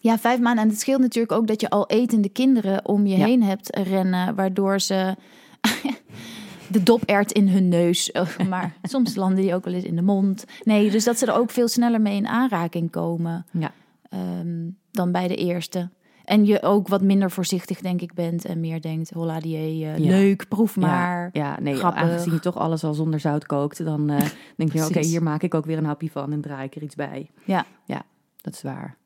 Ja, 0.00 0.18
vijf 0.18 0.40
maanden. 0.40 0.64
En 0.64 0.70
het 0.70 0.80
scheelt 0.80 1.00
natuurlijk 1.00 1.32
ook 1.32 1.46
dat 1.46 1.60
je 1.60 1.70
al 1.70 1.86
etende 1.88 2.28
kinderen 2.28 2.84
om 2.86 3.06
je 3.06 3.16
Ja. 3.16 3.24
heen 3.26 3.42
hebt 3.42 3.76
rennen, 3.76 4.34
waardoor 4.34 4.80
ze 4.80 5.16
de 6.72 6.82
dopert 6.82 7.32
in 7.32 7.48
hun 7.48 7.68
neus, 7.68 8.12
oh, 8.12 8.38
maar 8.48 8.76
soms 8.82 9.14
landen 9.14 9.42
die 9.42 9.54
ook 9.54 9.64
wel 9.64 9.74
eens 9.74 9.84
in 9.84 9.96
de 9.96 10.02
mond. 10.02 10.44
Nee, 10.64 10.90
dus 10.90 11.04
dat 11.04 11.18
ze 11.18 11.26
er 11.26 11.34
ook 11.34 11.50
veel 11.50 11.68
sneller 11.68 12.00
mee 12.00 12.16
in 12.16 12.26
aanraking 12.26 12.90
komen 12.90 13.46
Ja. 13.52 13.72
ehm, 14.08 14.68
dan 14.90 15.12
bij 15.12 15.28
de 15.28 15.36
eerste. 15.36 15.88
En 16.30 16.44
je 16.44 16.62
ook 16.62 16.88
wat 16.88 17.02
minder 17.02 17.30
voorzichtig, 17.30 17.80
denk 17.80 18.00
ik, 18.00 18.14
bent 18.14 18.44
en 18.44 18.60
meer 18.60 18.80
denkt, 18.80 19.10
holla 19.10 19.40
die, 19.40 19.78
Ja. 19.78 19.96
leuk, 19.96 20.48
proef 20.48 20.76
maar. 20.76 21.30
Ja, 21.32 21.44
ja 21.44 21.60
nee, 21.60 21.74
grappig. 21.74 22.02
aangezien 22.02 22.32
je 22.32 22.40
toch 22.40 22.56
alles 22.56 22.84
al 22.84 22.94
zonder 22.94 23.20
zout 23.20 23.46
kookt, 23.46 23.84
dan 23.84 24.10
eh, 24.10 24.26
denk 24.56 24.72
je, 24.72 24.84
oké, 24.84 25.00
hier 25.00 25.22
maak 25.22 25.42
ik 25.42 25.54
ook 25.54 25.64
weer 25.64 25.78
een 25.78 25.84
hapje 25.84 26.10
van 26.10 26.32
en 26.32 26.40
draai 26.40 26.66
ik 26.66 26.74
er 26.74 26.82
iets 26.82 26.94
bij. 26.94 27.30
Ja. 27.44 27.66
Ja, 27.84 28.02
dat 28.36 28.54
is 28.54 28.62
waar. 28.62 28.96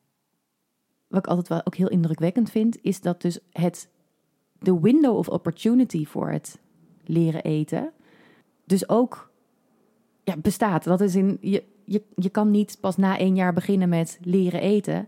Wat 1.08 1.18
ik 1.18 1.26
altijd 1.26 1.48
wel 1.48 1.60
ook 1.66 1.74
heel 1.74 1.88
indrukwekkend 1.88 2.50
vind, 2.50 2.78
is 2.82 3.00
dat 3.00 3.22
dus 3.22 3.38
het, 3.52 3.88
de 4.58 4.80
window 4.80 5.16
of 5.16 5.28
opportunity 5.28 6.06
voor 6.06 6.30
het 6.30 6.58
leren 7.04 7.42
eten, 7.42 7.92
dus 8.64 8.88
ook 8.88 9.30
ja, 10.24 10.36
bestaat. 10.36 10.84
Dat 10.84 11.00
is 11.00 11.14
in, 11.14 11.38
je, 11.40 11.64
je, 11.84 12.02
je 12.14 12.28
kan 12.28 12.50
niet 12.50 12.76
pas 12.80 12.96
na 12.96 13.18
één 13.18 13.34
jaar 13.34 13.52
beginnen 13.52 13.88
met 13.88 14.18
leren 14.22 14.60
eten, 14.60 15.06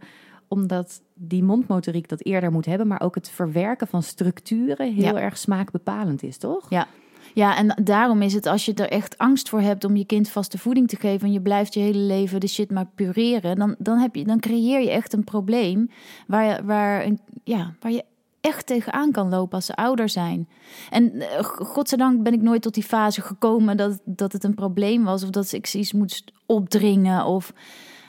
omdat 0.49 1.00
die 1.15 1.43
mondmotoriek 1.43 2.09
dat 2.09 2.25
eerder 2.25 2.53
moet 2.53 2.67
hebben, 2.67 2.87
maar 2.87 3.00
ook 3.00 3.15
het 3.15 3.29
verwerken 3.29 3.87
van 3.87 4.03
structuren 4.03 4.93
heel 4.95 5.15
Ja. 5.17 5.21
erg 5.21 5.38
smaakbepalend 5.38 6.23
is, 6.23 6.37
toch? 6.38 6.71
Ja. 6.71 6.87
Ja, 7.35 7.57
en 7.57 7.83
daarom 7.85 8.23
is 8.23 8.33
het 8.35 8.47
als 8.47 8.65
je 8.65 8.75
er 8.75 8.88
echt 8.91 9.19
angst 9.19 9.49
voor 9.49 9.61
hebt 9.61 9.85
om 9.85 9.97
je 9.97 10.05
kind 10.05 10.29
vaste 10.29 10.59
voeding 10.59 10.88
te 10.88 10.97
geven 10.97 11.26
en 11.26 11.33
je 11.33 11.41
blijft 11.41 11.75
je 11.75 11.81
hele 11.81 11.99
leven 11.99 12.41
de 12.41 12.47
shit 12.49 12.71
maar 12.71 12.87
pureren, 12.95 13.57
dan, 13.57 13.75
dan, 13.79 13.99
heb 13.99 14.15
je, 14.15 14.25
dan 14.25 14.41
creëer 14.41 14.81
je 14.81 14.91
echt 14.91 15.12
een 15.12 15.25
probleem 15.25 15.91
waar 16.26 16.45
je, 16.45 16.65
waar, 16.65 17.05
een- 17.05 17.21
ja, 17.45 17.75
waar 17.81 17.93
je 17.93 18.05
echt 18.41 18.67
tegenaan 18.67 19.12
kan 19.12 19.29
lopen 19.29 19.55
als 19.55 19.67
ze 19.67 19.75
ouder 19.76 20.09
zijn. 20.09 20.49
En 20.91 21.21
eh, 21.21 21.45
godzijdank 21.45 22.23
ben 22.23 22.33
ik 22.33 22.43
nooit 22.43 22.62
tot 22.62 22.75
die 22.75 22.83
fase 22.83 23.21
gekomen 23.21 23.76
dat, 23.76 24.00
dat 24.05 24.33
het 24.33 24.45
een 24.45 24.55
probleem 24.55 25.04
was 25.04 25.23
of 25.23 25.30
dat 25.30 25.52
ik 25.52 25.67
ze 25.67 25.78
iets 25.78 25.93
moest 25.93 26.32
opdringen 26.47 27.25
of 27.25 27.52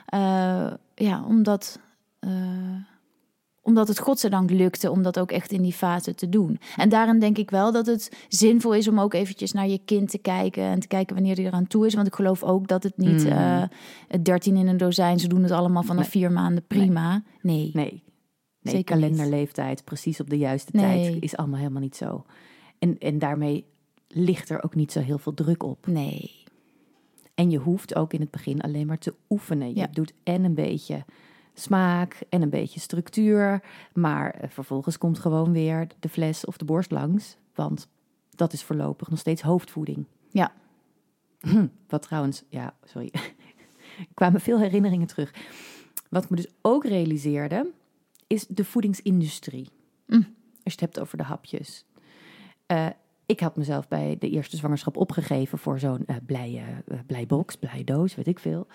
eh, 0.05 0.71
ja, 0.95 1.23
omdat. 1.27 1.79
Eh, 2.19 2.29
omdat 3.61 3.87
het 3.87 3.99
godzijdank 3.99 4.49
lukte 4.51 4.91
om 4.91 5.01
dat 5.03 5.19
ook 5.19 5.31
echt 5.31 5.51
in 5.51 5.61
die 5.61 5.73
fase 5.73 6.15
te 6.15 6.29
doen. 6.29 6.59
En 6.75 6.89
daarin 6.89 7.19
denk 7.19 7.37
ik 7.37 7.49
wel 7.49 7.71
dat 7.71 7.85
het 7.85 8.25
zinvol 8.27 8.73
is 8.73 8.87
om 8.87 8.99
ook 8.99 9.13
eventjes 9.13 9.51
naar 9.51 9.67
je 9.67 9.79
kind 9.85 10.09
te 10.09 10.17
kijken 10.17 10.63
en 10.63 10.79
te 10.79 10.87
kijken 10.87 11.15
wanneer 11.15 11.35
hij 11.35 11.45
eraan 11.45 11.67
toe 11.67 11.85
is. 11.85 11.93
Want 11.93 12.07
ik 12.07 12.15
geloof 12.15 12.43
ook 12.43 12.67
dat 12.67 12.83
het 12.83 12.97
niet 12.97 13.23
Mm. 13.23 13.31
eh 13.31 13.63
13 14.23 14.55
in 14.57 14.67
een 14.67 14.77
dozijn, 14.77 15.19
ze 15.19 15.27
doen 15.27 15.43
het 15.43 15.51
allemaal 15.51 15.83
vanaf 15.83 16.01
Nee. 16.01 16.11
vier 16.11 16.31
maanden 16.31 16.63
prima. 16.67 17.23
Nee. 17.41 17.71
Nee. 17.73 18.03
Nee, 18.61 18.75
Zeker 18.75 18.95
kalenderleeftijd, 18.95 19.83
precies 19.83 20.19
op 20.19 20.29
de 20.29 20.37
juiste 20.37 20.71
tijd, 20.71 21.17
is 21.23 21.35
allemaal 21.37 21.57
helemaal 21.59 21.81
niet 21.81 21.95
zo. 21.95 22.25
En, 22.79 22.97
en 22.97 23.19
daarmee 23.19 23.65
ligt 24.07 24.49
er 24.49 24.63
ook 24.63 24.75
niet 24.75 24.91
zo 24.91 24.99
heel 24.99 25.17
veel 25.17 25.33
druk 25.33 25.63
op. 25.63 25.87
Nee. 25.87 26.31
En 27.35 27.49
je 27.49 27.57
hoeft 27.57 27.95
ook 27.95 28.13
in 28.13 28.19
het 28.21 28.31
begin 28.31 28.61
alleen 28.61 28.87
maar 28.87 28.97
te 28.97 29.13
oefenen. 29.29 29.67
Je 29.69 29.75
Ja. 29.75 29.87
doet 29.91 30.13
en 30.23 30.43
een 30.43 30.53
beetje 30.53 31.05
smaak 31.59 32.19
en 32.29 32.41
een 32.41 32.49
beetje 32.49 32.79
structuur. 32.79 33.63
Maar 33.93 34.31
eh, 34.31 34.49
vervolgens 34.49 34.97
komt 34.97 35.19
gewoon 35.19 35.51
weer 35.51 35.87
de 35.99 36.09
fles 36.09 36.45
of 36.45 36.57
de 36.57 36.65
borst 36.65 36.91
langs. 36.91 37.37
Want 37.55 37.87
dat 38.29 38.53
is 38.53 38.63
voorlopig 38.63 39.09
nog 39.09 39.19
steeds 39.19 39.41
hoofdvoeding. 39.41 40.05
Ja. 40.31 40.51
Hm, 41.39 41.67
Wat 41.89 42.01
trouwens, 42.01 42.43
ja, 42.49 42.73
sorry. 42.83 43.11
Kwamen 44.13 44.41
veel 44.41 44.59
herinneringen 44.59 45.07
terug. 45.07 45.33
Wat 46.09 46.23
ik 46.23 46.29
me 46.29 46.35
dus 46.35 46.51
ook 46.61 46.85
realiseerde, 46.85 47.71
is 48.27 48.45
de 48.47 48.65
voedingsindustrie. 48.65 49.69
Mm. 50.05 50.35
Als 50.63 50.73
je 50.73 50.79
het 50.79 50.79
hebt 50.79 50.99
over 50.99 51.17
de 51.17 51.23
hapjes. 51.23 51.85
Eh, 52.65 52.87
ik 53.27 53.39
had 53.39 53.55
mezelf 53.55 53.87
bij 53.87 54.15
de 54.19 54.29
eerste 54.29 54.57
zwangerschap 54.57 54.97
opgegeven 54.97 55.57
voor 55.57 55.79
zo'n 55.79 56.05
eh 56.05 56.15
blije, 56.25 56.61
eh, 56.87 56.97
blij 57.07 57.83
doos, 57.83 58.15
weet 58.15 58.27
ik 58.27 58.39
veel. 58.39 58.67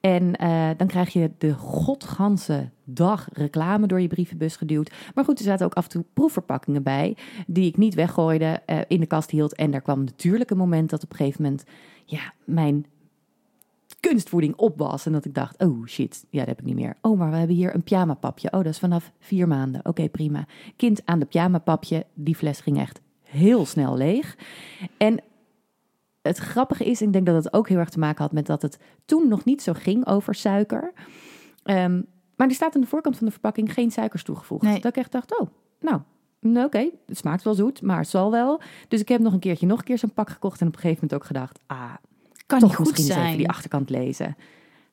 En 0.00 0.36
eh, 0.36 0.70
dan 0.76 0.86
krijg 0.86 1.12
je 1.12 1.30
de 1.38 1.54
godganse 1.54 2.70
dag 2.84 3.28
reclame 3.32 3.86
door 3.86 4.00
je 4.00 4.08
brievenbus 4.08 4.56
geduwd. 4.56 4.92
Maar 5.14 5.24
goed, 5.24 5.38
er 5.38 5.44
zaten 5.44 5.66
ook 5.66 5.74
af 5.74 5.84
en 5.84 5.90
toe 5.90 6.04
proefverpakkingen 6.12 6.82
bij, 6.82 7.16
die 7.46 7.66
ik 7.66 7.76
niet 7.76 7.94
weggooide, 7.94 8.62
in 8.88 9.00
de 9.00 9.06
kast 9.06 9.30
hield. 9.30 9.54
En 9.54 9.70
daar 9.70 9.80
kwam 9.80 10.04
natuurlijk 10.04 10.50
een 10.50 10.56
moment 10.56 10.90
dat 10.90 11.04
op 11.04 11.10
een 11.10 11.16
gegeven 11.16 11.42
moment, 11.42 11.64
ja, 12.04 12.32
mijn 12.44 12.86
kunstvoeding 14.00 14.56
op 14.56 14.78
was. 14.78 15.06
En 15.06 15.12
dat 15.12 15.24
ik 15.24 15.34
dacht, 15.34 15.62
oh 15.62 15.86
shit, 15.86 16.26
ja, 16.30 16.38
dat 16.38 16.48
heb 16.48 16.58
ik 16.58 16.64
niet 16.64 16.74
meer. 16.74 16.96
Oh, 17.00 17.18
maar 17.18 17.30
we 17.30 17.36
hebben 17.36 17.56
hier 17.56 17.74
een 17.74 17.82
pyjamapapje. 17.82 18.52
Oh, 18.52 18.58
dat 18.58 18.72
is 18.72 18.78
vanaf 18.78 19.12
vier 19.18 19.48
maanden. 19.48 19.86
Oké, 19.86 20.08
prima. 20.08 20.46
Kind 20.76 21.00
aan 21.04 21.18
de 21.18 21.24
pyjamapapje, 21.24 22.06
die 22.14 22.34
fles 22.34 22.60
ging 22.60 22.78
echt 22.78 23.00
heel 23.34 23.66
snel 23.66 23.96
leeg. 23.96 24.36
En 24.96 25.20
het 26.22 26.38
grappige 26.38 26.84
is, 26.84 27.02
ik 27.02 27.12
denk 27.12 27.26
dat 27.26 27.44
het 27.44 27.52
ook 27.52 27.68
heel 27.68 27.78
erg 27.78 27.88
te 27.88 27.98
maken 27.98 28.22
had 28.22 28.32
met 28.32 28.46
dat 28.46 28.62
het 28.62 28.78
toen 29.04 29.28
nog 29.28 29.44
niet 29.44 29.62
zo 29.62 29.72
ging 29.72 30.06
over 30.06 30.34
suiker. 30.34 30.92
Ehm, 31.62 32.02
maar 32.36 32.48
er 32.48 32.54
staat 32.54 32.74
aan 32.74 32.80
de 32.80 32.86
voorkant 32.86 33.16
van 33.16 33.26
de 33.26 33.32
verpakking 33.32 33.72
geen 33.72 33.90
suikers 33.90 34.22
toegevoegd. 34.22 34.62
Nee. 34.62 34.80
Dat 34.80 34.96
ik 34.96 34.96
echt 34.96 35.12
dacht, 35.12 35.40
oh, 35.40 35.48
nou, 35.80 36.00
nou, 36.40 36.66
oké, 36.66 36.88
het 37.06 37.18
smaakt 37.18 37.42
wel 37.42 37.54
zoet, 37.54 37.82
maar 37.82 37.98
het 37.98 38.08
zal 38.08 38.30
wel. 38.30 38.60
Dus 38.88 39.00
ik 39.00 39.08
heb 39.08 39.20
nog 39.20 39.32
een 39.32 39.38
keertje, 39.38 39.66
nog 39.66 39.78
een 39.78 39.84
keer 39.84 39.98
zo'n 39.98 40.12
pak 40.12 40.30
gekocht 40.30 40.60
en 40.60 40.66
op 40.66 40.74
een 40.74 40.80
gegeven 40.80 41.00
moment 41.02 41.20
ook 41.22 41.26
gedacht, 41.26 41.58
ah, 41.66 41.94
Kan 42.46 42.58
toch 42.58 42.68
niet 42.68 42.76
goed 42.76 42.86
misschien 42.86 43.04
eens 43.06 43.14
even 43.16 43.26
zijn. 43.28 43.38
die 43.38 43.48
achterkant 43.48 43.90
lezen. 43.90 44.36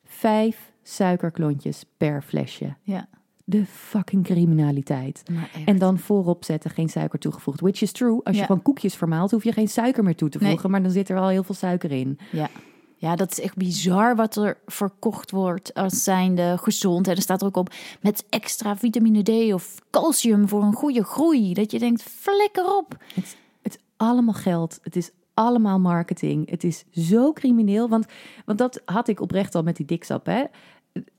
Vijf 0.04 0.72
suikerklontjes 0.82 1.84
per 1.96 2.22
flesje. 2.22 2.74
Ja. 2.82 3.08
De 3.44 3.66
fucking 3.66 4.24
criminaliteit. 4.24 5.22
En 5.64 5.78
dan 5.78 5.98
voorop 5.98 6.44
zetten, 6.44 6.70
geen 6.70 6.88
suiker 6.88 7.18
toegevoegd. 7.18 7.60
Which 7.60 7.82
is 7.82 7.92
true. 7.92 8.20
Als 8.24 8.36
je 8.36 8.42
gewoon 8.44 8.62
koekjes 8.62 8.94
vermaalt, 8.94 9.30
hoef 9.30 9.44
je 9.44 9.52
geen 9.52 9.68
suiker 9.68 10.04
meer 10.04 10.16
toe 10.16 10.28
te 10.28 10.38
Nee. 10.38 10.50
voegen. 10.50 10.70
Maar 10.70 10.82
dan 10.82 10.90
zit 10.90 11.08
er 11.08 11.14
wel 11.14 11.28
heel 11.28 11.42
veel 11.44 11.54
suiker 11.54 11.90
in. 11.90 12.18
Ja. 12.32 12.50
Ja, 12.96 13.16
dat 13.16 13.30
is 13.30 13.40
echt 13.40 13.56
bizar 13.56 14.16
wat 14.16 14.36
er 14.36 14.58
verkocht 14.66 15.30
wordt 15.30 15.74
als 15.74 16.02
zijnde 16.02 16.58
gezond. 16.58 17.08
En 17.08 17.16
er 17.16 17.22
staat 17.22 17.40
er 17.40 17.46
ook 17.46 17.56
op 17.56 17.74
met 18.00 18.24
extra 18.28 18.76
vitamine 18.76 19.22
D 19.22 19.52
of 19.52 19.78
calcium 19.90 20.48
voor 20.48 20.62
een 20.62 20.72
goede 20.74 21.04
groei. 21.04 21.54
Dat 21.54 21.70
je 21.70 21.78
denkt, 21.78 22.02
flikker 22.02 22.76
op. 22.76 22.96
Het, 23.14 23.36
het 23.62 23.74
is 23.74 23.80
allemaal 23.96 24.34
geld. 24.34 24.78
Het 24.82 24.96
is 24.96 25.10
allemaal 25.34 25.80
marketing. 25.80 26.50
Het 26.50 26.64
is 26.64 26.84
zo 26.90 27.32
crimineel. 27.32 27.88
Want, 27.88 28.06
want 28.44 28.58
dat 28.58 28.82
had 28.84 29.08
ik 29.08 29.20
oprecht 29.20 29.54
al 29.54 29.62
met 29.62 29.76
die 29.76 29.86
diksap. 29.86 30.26
Hè? 30.26 30.44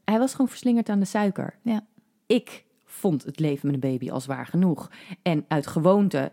Hij 0.05 0.19
was 0.19 0.31
gewoon 0.31 0.47
verslingerd 0.47 0.89
aan 0.89 0.99
de 0.99 1.05
suiker. 1.05 1.55
Ja. 1.61 1.85
Ik 2.33 2.63
vond 2.85 3.23
het 3.23 3.39
leven 3.39 3.65
met 3.65 3.75
een 3.75 3.91
baby 3.91 4.11
al 4.11 4.19
zwaar 4.19 4.45
genoeg. 4.45 4.91
En 5.21 5.45
uit 5.47 5.67
gewoonte 5.67 6.31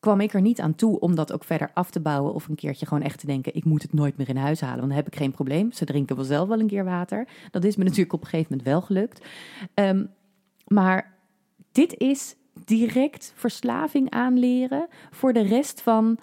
kwam 0.00 0.20
ik 0.20 0.34
er 0.34 0.40
niet 0.40 0.60
aan 0.60 0.74
toe 0.74 1.00
om 1.00 1.14
dat 1.14 1.32
ook 1.32 1.44
verder 1.44 1.70
af 1.74 1.90
te 1.90 2.00
bouwen. 2.00 2.34
Of 2.34 2.48
een 2.48 2.54
keertje 2.54 2.86
gewoon 2.86 3.02
echt 3.02 3.18
te 3.18 3.26
denken, 3.26 3.54
ik 3.54 3.64
moet 3.64 3.82
het 3.82 3.92
nooit 3.92 4.16
meer 4.16 4.28
in 4.28 4.36
huis 4.36 4.60
halen. 4.60 4.78
Want 4.78 4.88
dan 4.88 4.96
heb 4.96 5.06
ik 5.06 5.16
geen 5.16 5.30
probleem. 5.30 5.72
Ze 5.72 5.84
drinken 5.84 6.16
wel 6.16 6.24
zelf 6.24 6.48
wel 6.48 6.60
een 6.60 6.66
keer 6.66 6.84
water. 6.84 7.28
Dat 7.50 7.64
is 7.64 7.76
me 7.76 7.84
natuurlijk 7.88 8.12
op 8.12 8.20
een 8.20 8.26
gegeven 8.26 8.50
moment 8.50 8.68
wel 8.68 8.80
gelukt. 8.80 9.26
Ehm, 9.74 10.04
maar 10.66 11.14
dit 11.72 11.98
is 11.98 12.36
direct 12.64 13.32
verslaving 13.36 14.10
aanleren 14.10 14.86
voor 15.10 15.32
de 15.32 15.42
rest 15.42 15.80
van 15.80 16.18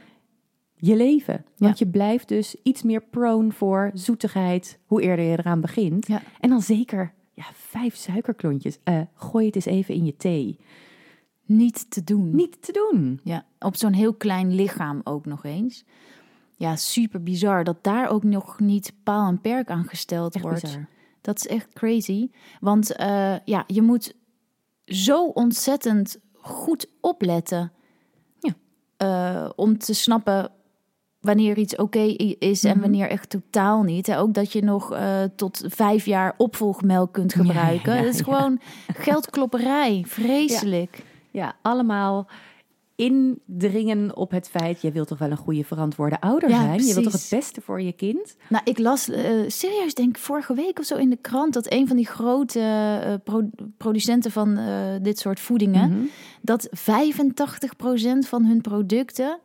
je 0.75 0.95
leven. 0.95 1.45
Want 1.57 1.79
je 1.79 1.87
blijft 1.87 2.27
dus 2.27 2.55
iets 2.63 2.83
meer 2.83 3.01
prone 3.01 3.51
voor 3.51 3.91
zoetigheid 3.93 4.79
hoe 4.85 5.01
eerder 5.01 5.25
je 5.25 5.37
eraan 5.37 5.61
begint. 5.61 6.07
Ja. 6.07 6.21
En 6.39 6.49
dan 6.49 6.61
zeker 6.61 7.13
ja, 7.39 7.45
vijf 7.53 7.95
suikerklontjes. 7.95 8.79
Eh, 8.83 9.01
gooi 9.13 9.45
het 9.45 9.55
eens 9.55 9.65
even 9.65 9.93
in 9.93 10.05
je 10.05 10.15
thee. 10.15 10.59
Niet 11.45 11.91
te 11.91 12.03
doen. 12.03 12.35
Niet 12.35 12.61
te 12.61 12.71
doen. 12.71 13.19
Ja, 13.23 13.45
op 13.59 13.75
zo'n 13.75 13.93
heel 13.93 14.13
klein 14.13 14.55
lichaam 14.55 15.01
ook 15.03 15.25
nog 15.25 15.43
eens. 15.43 15.85
Ja, 16.55 16.75
super 16.75 17.23
bizar 17.23 17.63
dat 17.63 17.83
daar 17.83 18.09
ook 18.09 18.23
nog 18.23 18.59
niet 18.59 18.93
paal 19.03 19.27
en 19.27 19.41
perk 19.41 19.69
aan 19.69 19.85
gesteld 19.85 20.35
Echt 20.35 20.43
wordt. 20.43 20.61
bizar. 20.61 20.87
Dat 21.21 21.37
is 21.37 21.47
echt 21.47 21.73
crazy. 21.73 22.29
Want 22.59 22.95
eh, 22.95 23.35
ja, 23.45 23.63
je 23.67 23.81
moet 23.81 24.15
zo 24.85 25.25
ontzettend 25.25 26.19
goed 26.33 26.87
opletten. 27.01 27.71
Ja. 28.39 28.53
Eh, 28.97 29.49
om 29.55 29.77
te 29.77 29.93
snappen 29.93 30.51
wanneer 31.19 31.57
iets 31.57 31.75
oké 31.75 31.99
is 32.39 32.63
en 32.63 32.71
Mhm. 32.71 32.79
wanneer 32.81 33.09
echt 33.09 33.29
totaal 33.29 33.81
niet. 33.83 34.07
En 34.07 34.17
ook 34.17 34.33
dat 34.33 34.51
je 34.51 34.63
nog 34.63 34.93
eh, 34.93 35.21
tot 35.35 35.63
vijf 35.67 36.05
jaar 36.05 36.33
opvolgmelk 36.37 37.13
kunt 37.13 37.33
gebruiken. 37.33 37.93
ja, 37.95 38.01
dat 38.01 38.13
is 38.13 38.17
ja. 38.19 38.23
gewoon 38.23 38.59
geldklopperij. 38.95 40.03
Vreselijk. 40.07 41.03
Ja, 41.31 41.55
allemaal 41.61 42.27
indringen 42.95 44.15
op 44.17 44.31
het 44.31 44.49
feit... 44.49 44.81
je 44.81 44.91
wilt 44.91 45.07
toch 45.07 45.17
wel 45.17 45.31
een 45.31 45.37
goede 45.37 45.63
verantwoorde 45.63 46.21
ouder 46.21 46.49
zijn? 46.49 46.85
Je 46.85 46.93
wilt 46.93 47.03
toch 47.03 47.13
het 47.13 47.27
beste 47.29 47.61
voor 47.61 47.81
je 47.81 47.91
kind? 47.91 48.35
Nou, 48.49 48.63
ik 48.65 48.77
las 48.79 49.09
eh, 49.09 49.23
serieus, 49.47 49.93
denk 49.93 50.09
ik, 50.09 50.17
vorige 50.17 50.53
week 50.53 50.79
of 50.79 50.85
zo 50.85 50.95
in 50.95 51.09
de 51.09 51.17
krant 51.21 51.53
dat 51.53 51.71
een 51.71 51.87
van 51.87 51.95
die 51.95 52.07
grote 52.07 53.21
pro- 53.23 53.49
producenten 53.77 54.31
van 54.31 54.59
dit 55.01 55.19
soort 55.19 55.39
voedingen, 55.39 55.89
Mhm. 55.89 56.01
dat 56.41 56.67
85% 56.71 58.27
van 58.27 58.45
hun 58.45 58.61
producten 58.61 59.39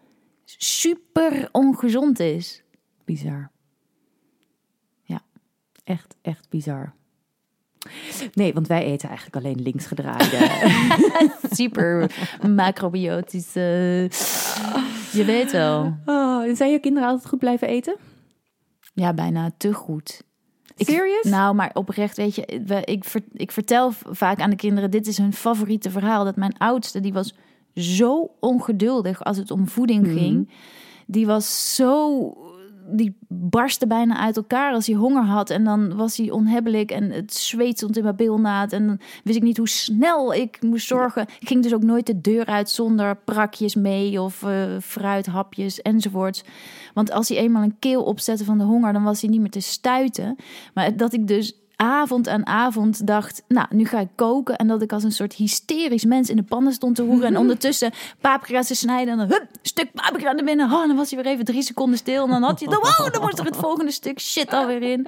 super 0.58 1.48
ongezond 1.52 2.20
is. 2.20 2.62
Bizar. 3.04 3.50
Ja. 5.02 5.20
Echt, 5.84 6.14
echt 6.22 6.48
bizar. 6.48 6.92
Nee, 8.34 8.52
want 8.52 8.66
wij 8.66 8.84
eten 8.84 9.08
eigenlijk 9.08 9.36
alleen 9.44 9.62
linksgedraaide. 9.62 10.50
Super 11.50 12.10
macrobiotisch. 12.48 13.56
eh, 13.56 14.08
je 15.12 15.22
weet 15.24 15.52
wel. 15.52 15.96
oh, 16.06 16.54
zijn 16.54 16.70
je 16.70 16.78
kinderen 16.78 17.08
altijd 17.08 17.28
goed 17.28 17.38
blijven 17.38 17.68
eten? 17.68 17.96
Ja, 18.94 19.12
bijna 19.14 19.50
te 19.56 19.72
goed. 19.72 20.22
Ik- 20.76 20.86
Serious? 20.88 21.24
Nou, 21.24 21.54
maar 21.54 21.70
oprecht, 21.74 22.16
weet 22.16 22.34
je, 22.34 22.46
ik, 22.84 23.04
ik 23.32 23.52
vertel 23.52 23.92
vaak 23.92 24.40
aan 24.40 24.50
de 24.50 24.56
kinderen, 24.56 24.90
dit 24.90 25.06
is 25.06 25.18
hun 25.18 25.32
favoriete 25.32 25.90
verhaal. 25.90 26.24
Dat 26.24 26.36
mijn 26.36 26.58
oudste, 26.58 27.00
die 27.00 27.12
was 27.12 27.34
zo 27.74 28.30
ongeduldig 28.40 29.24
als 29.24 29.36
het 29.36 29.50
om 29.50 29.68
voeding 29.68 30.06
Mhm. 30.06 30.16
ging. 30.16 30.50
Die 31.06 31.26
was 31.26 31.74
zo, 31.74 32.32
die 32.92 33.16
barstte 33.28 33.86
bijna 33.86 34.16
uit 34.18 34.36
elkaar 34.36 34.72
als 34.72 34.86
hij 34.86 34.96
honger 34.96 35.22
had. 35.24 35.50
En 35.50 35.64
dan 35.64 35.96
was 35.96 36.16
hij 36.16 36.30
onhebbelijk 36.30 36.90
en 36.90 37.10
het 37.10 37.34
zweet 37.34 37.76
stond 37.76 37.96
in 37.96 38.02
mijn 38.02 38.16
bilnaad. 38.16 38.72
En 38.72 38.86
dan 38.86 38.98
wist 39.24 39.36
ik 39.36 39.42
niet 39.42 39.56
hoe 39.56 39.68
snel 39.68 40.34
ik 40.34 40.62
moest 40.62 40.86
zorgen. 40.86 41.22
Ik 41.40 41.48
ging 41.48 41.62
dus 41.62 41.74
ook 41.74 41.82
nooit 41.82 42.06
de 42.06 42.20
deur 42.20 42.46
uit 42.46 42.70
zonder 42.70 43.16
prakjes 43.16 43.74
mee 43.74 44.20
of 44.20 44.42
eh, 44.42 44.64
fruithapjes 44.80 45.82
enzovoorts. 45.82 46.44
Want 46.94 47.10
als 47.10 47.28
hij 47.28 47.38
eenmaal 47.38 47.62
een 47.62 47.78
keel 47.78 48.02
opzette 48.02 48.44
van 48.44 48.58
de 48.58 48.64
honger, 48.64 48.92
dan 48.92 49.02
was 49.02 49.20
hij 49.20 49.30
niet 49.30 49.40
meer 49.40 49.50
te 49.50 49.60
stuiten. 49.60 50.36
Maar 50.74 50.96
dat 50.96 51.12
ik 51.12 51.26
dus 51.26 51.58
avond 51.84 52.28
aan 52.28 52.46
avond 52.46 53.06
dacht, 53.06 53.42
nou, 53.48 53.66
nu 53.70 53.84
ga 53.84 54.00
ik 54.00 54.08
koken. 54.14 54.56
En 54.56 54.66
dat 54.66 54.82
ik 54.82 54.92
als 54.92 55.04
een 55.04 55.12
soort 55.12 55.34
hysterisch 55.34 56.04
mens 56.04 56.30
in 56.30 56.36
de 56.36 56.42
pannen 56.42 56.72
stond 56.72 56.96
te 56.96 57.02
hoeren. 57.02 57.28
En 57.28 57.36
ondertussen 57.44 57.92
paprika's 58.20 58.66
te 58.66 58.74
snijden. 58.74 59.12
En 59.12 59.18
dan 59.18 59.28
hup, 59.28 59.46
stuk 59.62 59.92
paprika 59.92 60.32
naar 60.32 60.44
binnen. 60.44 60.66
Oh, 60.66 60.86
dan 60.86 60.96
was 60.96 61.10
hij 61.10 61.22
weer 61.22 61.32
even 61.32 61.44
drie 61.44 61.62
seconden 61.62 61.98
stil. 61.98 62.24
En 62.24 62.30
dan 62.30 62.42
had 62.42 62.60
hij, 62.60 62.68
dan, 62.68 62.78
oh, 62.78 63.12
dan 63.12 63.22
was 63.22 63.38
er 63.38 63.44
het 63.44 63.56
volgende 63.56 63.92
stuk 63.92 64.20
shit 64.20 64.52
alweer 64.52 64.82
in. 64.82 65.06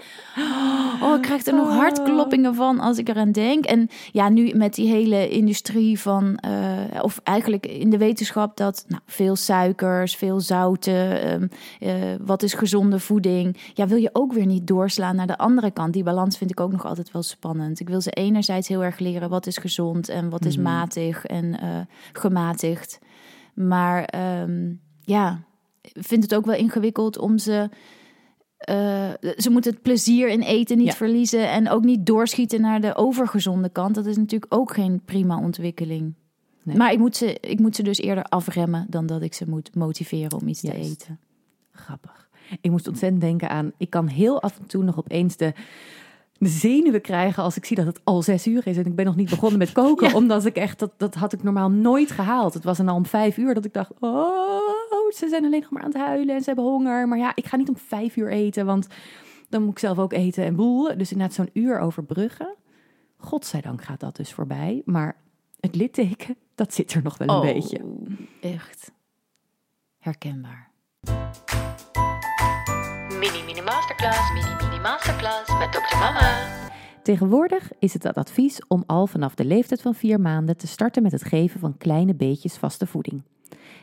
Oh, 1.03 1.15
ik 1.15 1.23
krijg 1.23 1.47
er 1.47 1.55
nog 1.55 1.69
hartkloppingen 1.69 2.55
van 2.55 2.81
als 2.81 2.99
ik 2.99 3.09
eraan 3.09 3.33
denk. 3.33 3.65
En 3.65 3.89
ja, 4.13 4.29
nu 4.29 4.55
met 4.55 4.75
die 4.75 4.89
hele 4.89 5.29
industrie 5.29 6.01
van, 6.01 6.37
eh, 6.37 7.03
of 7.03 7.21
eigenlijk 7.23 7.67
in 7.67 7.91
de 7.91 7.99
wetenschap 7.99 8.57
dat 8.57 8.85
nou, 8.89 9.03
veel 9.07 9.37
suikers, 9.37 10.17
veel 10.17 10.41
zouten, 10.41 11.23
ehm, 11.23 11.47
eh, 11.81 11.95
wat 12.21 12.43
is 12.43 12.55
gezonde 12.55 13.01
voeding. 13.01 13.57
Ja, 13.75 13.87
wil 13.87 13.99
je 13.99 14.11
ook 14.13 14.33
weer 14.33 14.47
niet 14.47 14.67
doorslaan 14.67 15.17
naar 15.17 15.27
de 15.27 15.39
andere 15.39 15.71
kant. 15.71 15.93
Die 15.93 16.03
balans 16.03 16.39
vind 16.39 16.51
ik 16.51 16.61
ook 16.61 16.66
nog 16.73 16.87
altijd 16.87 17.11
wel 17.13 17.23
spannend. 17.23 17.81
Ik 17.81 17.89
wil 17.89 18.01
ze 18.01 18.11
enerzijds 18.11 18.69
heel 18.69 18.85
erg 18.85 18.99
leren 18.99 19.29
wat 19.29 19.47
is 19.47 19.57
gezond 19.57 20.09
en 20.09 20.29
wat 20.31 20.45
is 20.45 20.57
matig 20.57 21.25
en 21.25 21.61
eh, 21.61 21.81
gematigd. 22.13 22.99
Maar 23.55 24.05
ehm, 24.05 24.73
ja, 25.01 25.43
ik 25.81 25.93
vind 26.05 26.23
het 26.23 26.35
ook 26.35 26.47
wel 26.47 26.55
ingewikkeld 26.55 27.19
om 27.19 27.39
ze. 27.39 27.69
eh, 28.57 29.11
ze 29.37 29.51
moeten 29.51 29.73
het 29.73 29.83
plezier 29.83 30.29
in 30.29 30.41
eten 30.41 30.77
niet 30.79 30.87
Ja. 30.87 30.93
verliezen 30.93 31.51
en 31.51 31.69
ook 31.71 31.85
niet 31.85 32.07
doorschieten 32.07 32.61
naar 32.61 32.81
de 32.81 32.95
overgezonde 32.95 33.69
kant. 33.69 33.95
Dat 33.95 34.07
is 34.07 34.17
natuurlijk 34.17 34.55
ook 34.55 34.75
geen 34.75 35.01
prima 35.05 35.39
ontwikkeling. 35.39 36.15
Nee. 36.63 36.77
Maar 36.77 36.93
ik 36.93 36.99
moet, 36.99 37.17
ze, 37.17 37.39
ik 37.41 37.59
moet 37.61 37.77
ze 37.77 37.83
dus 37.83 37.99
eerder 37.99 38.25
afremmen 38.25 38.87
dan 38.91 39.07
dat 39.07 39.23
ik 39.23 39.35
ze 39.35 39.49
moet 39.49 39.75
motiveren 39.75 40.41
om 40.41 40.49
iets 40.49 40.61
te 40.61 40.73
eten. 40.75 41.19
Grappig. 41.73 42.29
Ik 42.61 42.71
moest 42.71 42.89
ontzettend 42.89 43.21
denken 43.21 43.49
aan... 43.49 43.73
Ik 43.77 43.91
kan 43.91 44.07
heel 44.07 44.43
af 44.43 44.59
en 44.59 44.67
toe 44.67 44.83
nog 44.85 44.99
opeens 44.99 45.37
de 45.37 45.53
zenuwen 46.39 47.01
krijgen... 47.01 47.43
als 47.43 47.57
ik 47.57 47.65
zie 47.65 47.77
dat 47.77 47.87
het 47.87 48.01
al 48.05 48.23
zes 48.23 48.47
uur 48.47 48.67
is 48.67 48.77
en 48.77 48.87
ik 48.87 48.95
ben 48.95 49.05
nog 49.05 49.17
niet 49.17 49.31
begonnen 49.31 49.59
met 49.59 49.73
koken. 49.83 50.15
Omdat 50.15 50.45
ik 50.45 50.57
echt... 50.57 50.79
Dat, 50.79 50.93
dat 50.97 51.15
had 51.15 51.33
ik 51.33 51.43
normaal 51.43 51.71
nooit 51.71 52.11
gehaald. 52.11 52.55
Het 52.55 52.65
was 52.65 52.77
dan 52.77 52.89
al 52.89 52.97
om 52.97 53.07
vijf 53.07 53.37
uur 53.37 53.55
dat 53.55 53.65
ik 53.65 53.73
dacht... 53.73 53.93
Oh, 54.01 55.11
ze 55.15 55.29
zijn 55.29 55.45
alleen 55.45 55.61
nog 55.61 55.71
maar 55.71 55.83
aan 55.83 55.93
het 55.93 55.99
huilen 55.99 56.35
en 56.35 56.41
ze 56.41 56.47
hebben 56.47 56.65
honger. 56.65 57.09
Maar 57.09 57.19
ja, 57.19 57.33
ik 57.35 57.47
ga 57.47 57.57
niet 57.57 57.69
om 57.69 57.77
vijf 57.77 58.17
uur 58.17 58.31
eten, 58.31 58.67
want 58.67 58.87
dan 59.49 59.63
moet 59.63 59.71
ik 59.71 59.79
zelf 59.79 59.99
ook 59.99 60.13
eten 60.13 60.45
en 60.45 60.57
boel. 60.57 60.97
Dus 60.97 61.13
inderdaad 61.13 61.37
zo'n 61.37 61.51
uur 61.53 61.79
overbruggen. 61.79 62.55
Godzijdank 63.17 63.83
gaat 63.83 64.01
dat 64.01 64.17
dus 64.17 64.33
voorbij. 64.33 64.83
Maar 64.85 65.17
het 65.61 65.75
litteken, 65.75 66.37
dat 66.55 66.75
zit 66.75 66.93
er 66.93 67.03
nog 67.03 67.19
wel 67.19 67.29
een 67.29 67.55
beetje. 67.55 67.83
Oh, 67.83 68.11
Echt 68.41 68.93
herkenbaar. 69.99 70.71
Mini 73.33 73.45
Mini 73.45 73.61
Masterclass, 73.61 74.33
Mini 74.33 74.69
Mini 74.69 74.83
Masterclass 74.83 75.59
met 75.59 75.73
Dr. 75.73 75.99
Mama. 75.99 76.49
Tegenwoordig 77.03 77.71
is 77.79 77.93
het 77.93 78.03
het 78.03 78.17
advies 78.17 78.61
om 78.69 78.83
al 78.87 79.07
vanaf 79.07 79.35
de 79.35 79.45
leeftijd 79.45 79.83
van 79.83 79.95
vier 79.95 80.21
maanden 80.21 80.57
te 80.57 80.67
starten 80.67 81.03
met 81.03 81.13
het 81.13 81.25
geven 81.25 81.61
van 81.61 81.77
kleine 81.77 82.15
beetjes 82.15 82.57
vaste 82.57 82.87
voeding. 82.87 83.23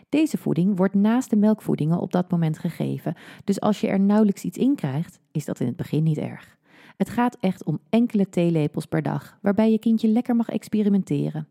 Deze 0.10 0.38
voeding 0.38 0.77
wordt 0.77 0.93
naast 0.93 1.29
de 1.29 1.36
melkvoedingen 1.36 1.99
op 1.99 2.12
dat 2.12 2.32
moment 2.32 2.60
gegeven, 2.60 3.15
dus 3.43 3.62
als 3.62 3.82
je 3.82 3.88
er 3.88 3.99
nauwelijks 3.99 4.43
iets 4.43 4.58
in 4.58 4.75
krijgt, 4.75 5.19
is 5.32 5.45
dat 5.45 5.60
in 5.60 5.67
het 5.67 5.75
begin 5.75 6.03
niet 6.03 6.17
erg. 6.17 6.58
Het 6.97 7.10
gaat 7.10 7.38
echt 7.39 7.63
om 7.63 7.79
enkele 7.89 8.29
theelepels 8.29 8.86
per 8.86 9.01
dag, 9.01 9.38
waarbij 9.41 9.71
je 9.71 9.79
kindje 9.79 10.08
lekker 10.08 10.36
mag 10.36 10.49
experimenteren. 10.49 11.47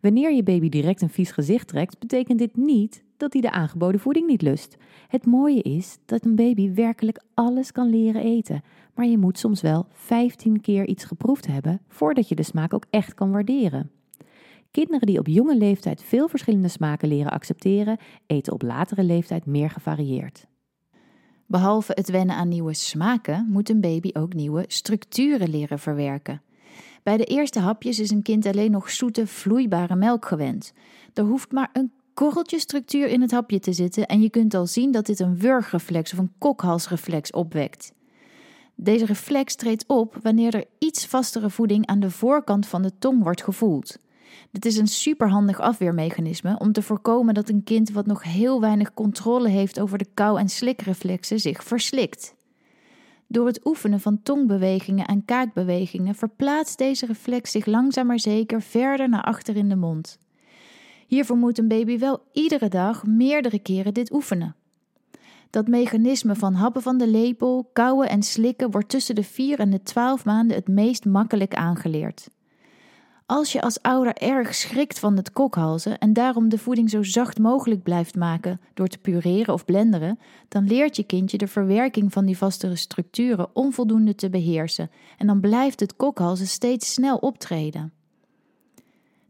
Wanneer 0.00 0.32
je 0.34 0.42
baby 0.42 0.68
direct 0.68 1.02
een 1.02 1.10
vies 1.10 1.30
gezicht 1.30 1.68
trekt, 1.68 1.98
betekent 1.98 2.38
dit 2.38 2.56
niet 2.56 3.02
dat 3.22 3.32
hij 3.32 3.42
de 3.42 3.50
aangeboden 3.50 4.00
voeding 4.00 4.26
niet 4.26 4.42
lust. 4.42 4.76
Het 5.08 5.26
mooie 5.26 5.62
is 5.62 5.98
dat 6.04 6.24
een 6.24 6.36
baby 6.36 6.72
werkelijk 6.72 7.22
alles 7.34 7.72
kan 7.72 7.90
leren 7.90 8.22
eten, 8.22 8.62
maar 8.94 9.06
je 9.06 9.18
moet 9.18 9.38
soms 9.38 9.60
wel 9.60 9.86
15 9.92 10.60
keer 10.60 10.86
iets 10.86 11.04
geproefd 11.04 11.46
hebben 11.46 11.80
voordat 11.88 12.28
je 12.28 12.34
de 12.34 12.42
smaak 12.42 12.74
ook 12.74 12.84
echt 12.90 13.14
kan 13.14 13.30
waarderen. 13.30 13.90
Kinderen 14.70 15.06
die 15.06 15.18
op 15.18 15.26
jonge 15.26 15.56
leeftijd 15.56 16.02
veel 16.02 16.28
verschillende 16.28 16.68
smaken 16.68 17.08
leren 17.08 17.32
accepteren, 17.32 17.98
eten 18.26 18.52
op 18.52 18.62
latere 18.62 19.02
leeftijd 19.02 19.46
meer 19.46 19.70
gevarieerd. 19.70 20.46
Behalve 21.46 21.92
het 21.94 22.10
wennen 22.10 22.36
aan 22.36 22.48
nieuwe 22.48 22.74
smaken, 22.74 23.46
moet 23.48 23.68
een 23.68 23.80
baby 23.80 24.10
ook 24.12 24.34
nieuwe 24.34 24.64
structuren 24.68 25.50
leren 25.50 25.78
verwerken. 25.78 26.42
Bij 27.02 27.16
de 27.16 27.24
eerste 27.24 27.60
hapjes 27.60 27.98
is 27.98 28.10
een 28.10 28.22
kind 28.22 28.46
alleen 28.46 28.70
nog 28.70 28.90
zoete, 28.90 29.26
vloeibare 29.26 29.96
melk 29.96 30.24
gewend. 30.24 30.72
Er 31.14 31.24
hoeft 31.24 31.52
maar 31.52 31.70
een 31.72 31.92
korreltje 32.14 32.58
structuur 32.58 33.08
in 33.08 33.20
het 33.20 33.30
hapje 33.30 33.58
te 33.58 33.72
zitten 33.72 34.06
en 34.06 34.20
je 34.20 34.30
kunt 34.30 34.54
al 34.54 34.66
zien 34.66 34.90
dat 34.90 35.06
dit 35.06 35.20
een 35.20 35.38
wurgreflex 35.38 36.12
of 36.12 36.18
een 36.18 36.32
kokhalsreflex 36.38 37.30
opwekt. 37.30 37.92
Deze 38.74 39.04
reflex 39.04 39.54
treedt 39.54 39.84
op 39.86 40.18
wanneer 40.22 40.54
er 40.54 40.64
iets 40.78 41.06
vastere 41.06 41.50
voeding 41.50 41.86
aan 41.86 42.00
de 42.00 42.10
voorkant 42.10 42.66
van 42.66 42.82
de 42.82 42.92
tong 42.98 43.22
wordt 43.22 43.42
gevoeld. 43.42 43.98
Dit 44.50 44.64
is 44.64 44.76
een 44.76 44.88
superhandig 44.88 45.60
afweermechanisme 45.60 46.58
om 46.58 46.72
te 46.72 46.82
voorkomen 46.82 47.34
dat 47.34 47.48
een 47.48 47.64
kind 47.64 47.90
wat 47.90 48.06
nog 48.06 48.22
heel 48.22 48.60
weinig 48.60 48.94
controle 48.94 49.48
heeft 49.48 49.80
over 49.80 49.98
de 49.98 50.06
kou- 50.14 50.38
en 50.38 50.48
slikreflexen 50.48 51.40
zich 51.40 51.64
verslikt. 51.64 52.34
Door 53.26 53.46
het 53.46 53.66
oefenen 53.66 54.00
van 54.00 54.22
tongbewegingen 54.22 55.06
en 55.06 55.24
kaakbewegingen 55.24 56.14
verplaatst 56.14 56.78
deze 56.78 57.06
reflex 57.06 57.50
zich 57.50 57.66
langzaam 57.66 58.06
maar 58.06 58.20
zeker 58.20 58.62
verder 58.62 59.08
naar 59.08 59.22
achter 59.22 59.56
in 59.56 59.68
de 59.68 59.76
mond. 59.76 60.18
Hiervoor 61.12 61.36
moet 61.36 61.58
een 61.58 61.68
baby 61.68 61.98
wel 61.98 62.20
iedere 62.32 62.68
dag 62.68 63.06
meerdere 63.06 63.58
keren 63.58 63.94
dit 63.94 64.12
oefenen. 64.12 64.54
Dat 65.50 65.68
mechanisme 65.68 66.34
van 66.34 66.54
happen 66.54 66.82
van 66.82 66.98
de 66.98 67.08
lepel, 67.08 67.70
kauwen 67.72 68.08
en 68.08 68.22
slikken 68.22 68.70
wordt 68.70 68.88
tussen 68.88 69.14
de 69.14 69.22
4 69.22 69.58
en 69.58 69.70
de 69.70 69.82
12 69.82 70.24
maanden 70.24 70.56
het 70.56 70.68
meest 70.68 71.04
makkelijk 71.04 71.54
aangeleerd. 71.54 72.28
Als 73.26 73.52
je 73.52 73.62
als 73.62 73.82
ouder 73.82 74.14
erg 74.14 74.54
schrikt 74.54 74.98
van 74.98 75.16
het 75.16 75.32
kokhalzen 75.32 75.98
en 75.98 76.12
daarom 76.12 76.48
de 76.48 76.58
voeding 76.58 76.90
zo 76.90 77.02
zacht 77.02 77.38
mogelijk 77.38 77.82
blijft 77.82 78.16
maken 78.16 78.60
door 78.74 78.88
te 78.88 78.98
pureren 78.98 79.54
of 79.54 79.64
blenderen, 79.64 80.18
dan 80.48 80.66
leert 80.66 80.96
je 80.96 81.04
kindje 81.04 81.38
de 81.38 81.48
verwerking 81.48 82.12
van 82.12 82.24
die 82.24 82.38
vastere 82.38 82.76
structuren 82.76 83.48
onvoldoende 83.52 84.14
te 84.14 84.30
beheersen 84.30 84.90
en 85.18 85.26
dan 85.26 85.40
blijft 85.40 85.80
het 85.80 85.96
kokhalzen 85.96 86.46
steeds 86.46 86.92
snel 86.92 87.16
optreden. 87.16 87.92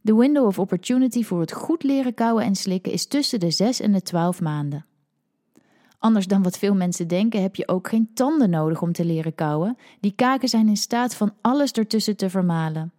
De 0.05 0.15
window 0.15 0.47
of 0.47 0.59
opportunity 0.59 1.25
voor 1.25 1.41
het 1.41 1.53
goed 1.53 1.83
leren 1.83 2.15
kauwen 2.15 2.45
en 2.45 2.55
slikken 2.55 2.93
is 2.93 3.07
tussen 3.07 3.41
de 3.41 3.51
6 3.51 3.81
en 3.81 3.93
de 3.93 4.03
12 4.03 4.41
maanden. 4.41 4.85
Anders 5.99 6.27
dan 6.27 6.43
wat 6.43 6.59
veel 6.59 6.75
mensen 6.75 7.09
denken, 7.09 7.43
heb 7.43 7.57
je 7.57 7.69
ook 7.69 7.89
geen 7.89 8.11
tanden 8.15 8.51
nodig 8.51 8.83
om 8.83 8.93
te 8.93 9.05
leren 9.05 9.35
kauwen. 9.35 9.77
Die 10.01 10.13
kaken 10.17 10.49
zijn 10.49 10.69
in 10.69 10.77
staat 10.77 11.15
van 11.15 11.35
alles 11.41 11.73
ertussen 11.73 12.17
te 12.17 12.31
vermalen. 12.31 12.93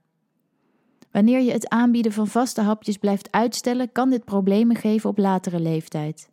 Wanneer 1.11 1.41
je 1.41 1.51
het 1.51 1.69
aanbieden 1.69 2.11
van 2.11 2.27
vaste 2.27 2.61
hapjes 2.61 2.97
blijft 2.97 3.31
uitstellen, 3.31 3.91
kan 3.91 4.09
dit 4.09 4.25
problemen 4.25 4.75
geven 4.75 5.09
op 5.09 5.17
latere 5.17 5.59
leeftijd. 5.59 6.29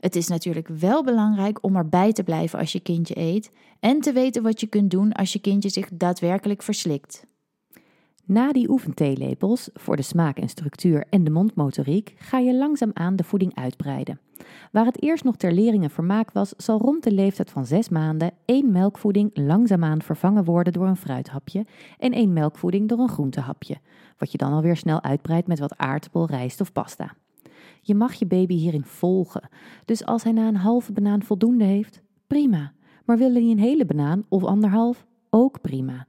Het 0.00 0.16
is 0.16 0.28
natuurlijk 0.28 0.68
wel 0.68 1.04
belangrijk 1.04 1.64
om 1.64 1.76
erbij 1.76 2.12
te 2.12 2.22
blijven 2.22 2.58
als 2.58 2.72
je 2.72 2.80
kindje 2.80 3.18
eet 3.18 3.50
en 3.80 4.00
te 4.00 4.12
weten 4.12 4.42
wat 4.42 4.60
je 4.60 4.66
kunt 4.66 4.90
doen 4.90 5.12
als 5.12 5.32
je 5.32 5.38
kindje 5.38 5.68
zich 5.68 5.88
daadwerkelijk 5.92 6.62
verslikt. 6.62 7.24
Na 8.30 8.52
die 8.52 8.70
oefentheelepels 8.70 9.70
voor 9.74 9.96
de 9.96 10.02
smaak 10.02 10.38
en 10.38 10.48
structuur 10.48 11.06
en 11.08 11.24
de 11.24 11.30
mondmotoriek 11.30 12.14
ga 12.18 12.38
je 12.38 12.54
langzaamaan 12.54 13.16
de 13.16 13.24
voeding 13.24 13.54
uitbreiden. 13.54 14.20
Waar 14.72 14.84
het 14.84 15.02
eerst 15.02 15.24
nog 15.24 15.36
ter 15.36 15.52
lering 15.52 15.82
en 15.82 15.90
vermaak 15.90 16.32
was, 16.32 16.54
zal 16.56 16.78
rond 16.78 17.02
de 17.02 17.12
leeftijd 17.12 17.50
van 17.50 17.66
zes 17.66 17.88
maanden 17.88 18.32
één 18.44 18.72
melkvoeding 18.72 19.30
langzaamaan 19.34 20.02
vervangen 20.02 20.44
worden 20.44 20.72
door 20.72 20.86
een 20.86 20.96
fruithapje 20.96 21.66
en 21.98 22.12
één 22.12 22.32
melkvoeding 22.32 22.88
door 22.88 22.98
een 22.98 23.08
groentehapje, 23.08 23.76
wat 24.18 24.32
je 24.32 24.38
dan 24.38 24.52
alweer 24.52 24.76
snel 24.76 25.02
uitbreidt 25.02 25.46
met 25.46 25.58
wat 25.58 25.76
aardappel, 25.76 26.26
rijst 26.26 26.60
of 26.60 26.72
pasta. 26.72 27.14
Je 27.80 27.94
mag 27.94 28.14
je 28.14 28.26
baby 28.26 28.54
hierin 28.54 28.84
volgen, 28.84 29.48
dus 29.84 30.04
als 30.04 30.22
hij 30.22 30.32
na 30.32 30.48
een 30.48 30.56
halve 30.56 30.92
banaan 30.92 31.22
voldoende 31.22 31.64
heeft, 31.64 32.02
prima. 32.26 32.72
Maar 33.04 33.18
wil 33.18 33.32
hij 33.32 33.42
een 33.42 33.58
hele 33.58 33.84
banaan 33.84 34.24
of 34.28 34.44
anderhalf, 34.44 35.06
ook 35.30 35.60
prima. 35.60 36.06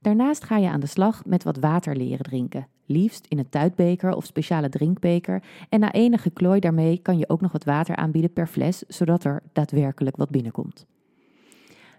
Daarnaast 0.00 0.44
ga 0.44 0.56
je 0.56 0.68
aan 0.68 0.80
de 0.80 0.86
slag 0.86 1.24
met 1.24 1.44
wat 1.44 1.58
water 1.58 1.96
leren 1.96 2.24
drinken. 2.24 2.68
Liefst 2.86 3.26
in 3.28 3.38
een 3.38 3.48
tuitbeker 3.48 4.14
of 4.14 4.24
speciale 4.24 4.68
drinkbeker. 4.68 5.42
En 5.68 5.80
na 5.80 5.92
enige 5.92 6.30
klooi 6.30 6.60
daarmee 6.60 6.98
kan 6.98 7.18
je 7.18 7.28
ook 7.28 7.40
nog 7.40 7.52
wat 7.52 7.64
water 7.64 7.96
aanbieden 7.96 8.32
per 8.32 8.46
fles, 8.46 8.78
zodat 8.88 9.24
er 9.24 9.42
daadwerkelijk 9.52 10.16
wat 10.16 10.30
binnenkomt. 10.30 10.86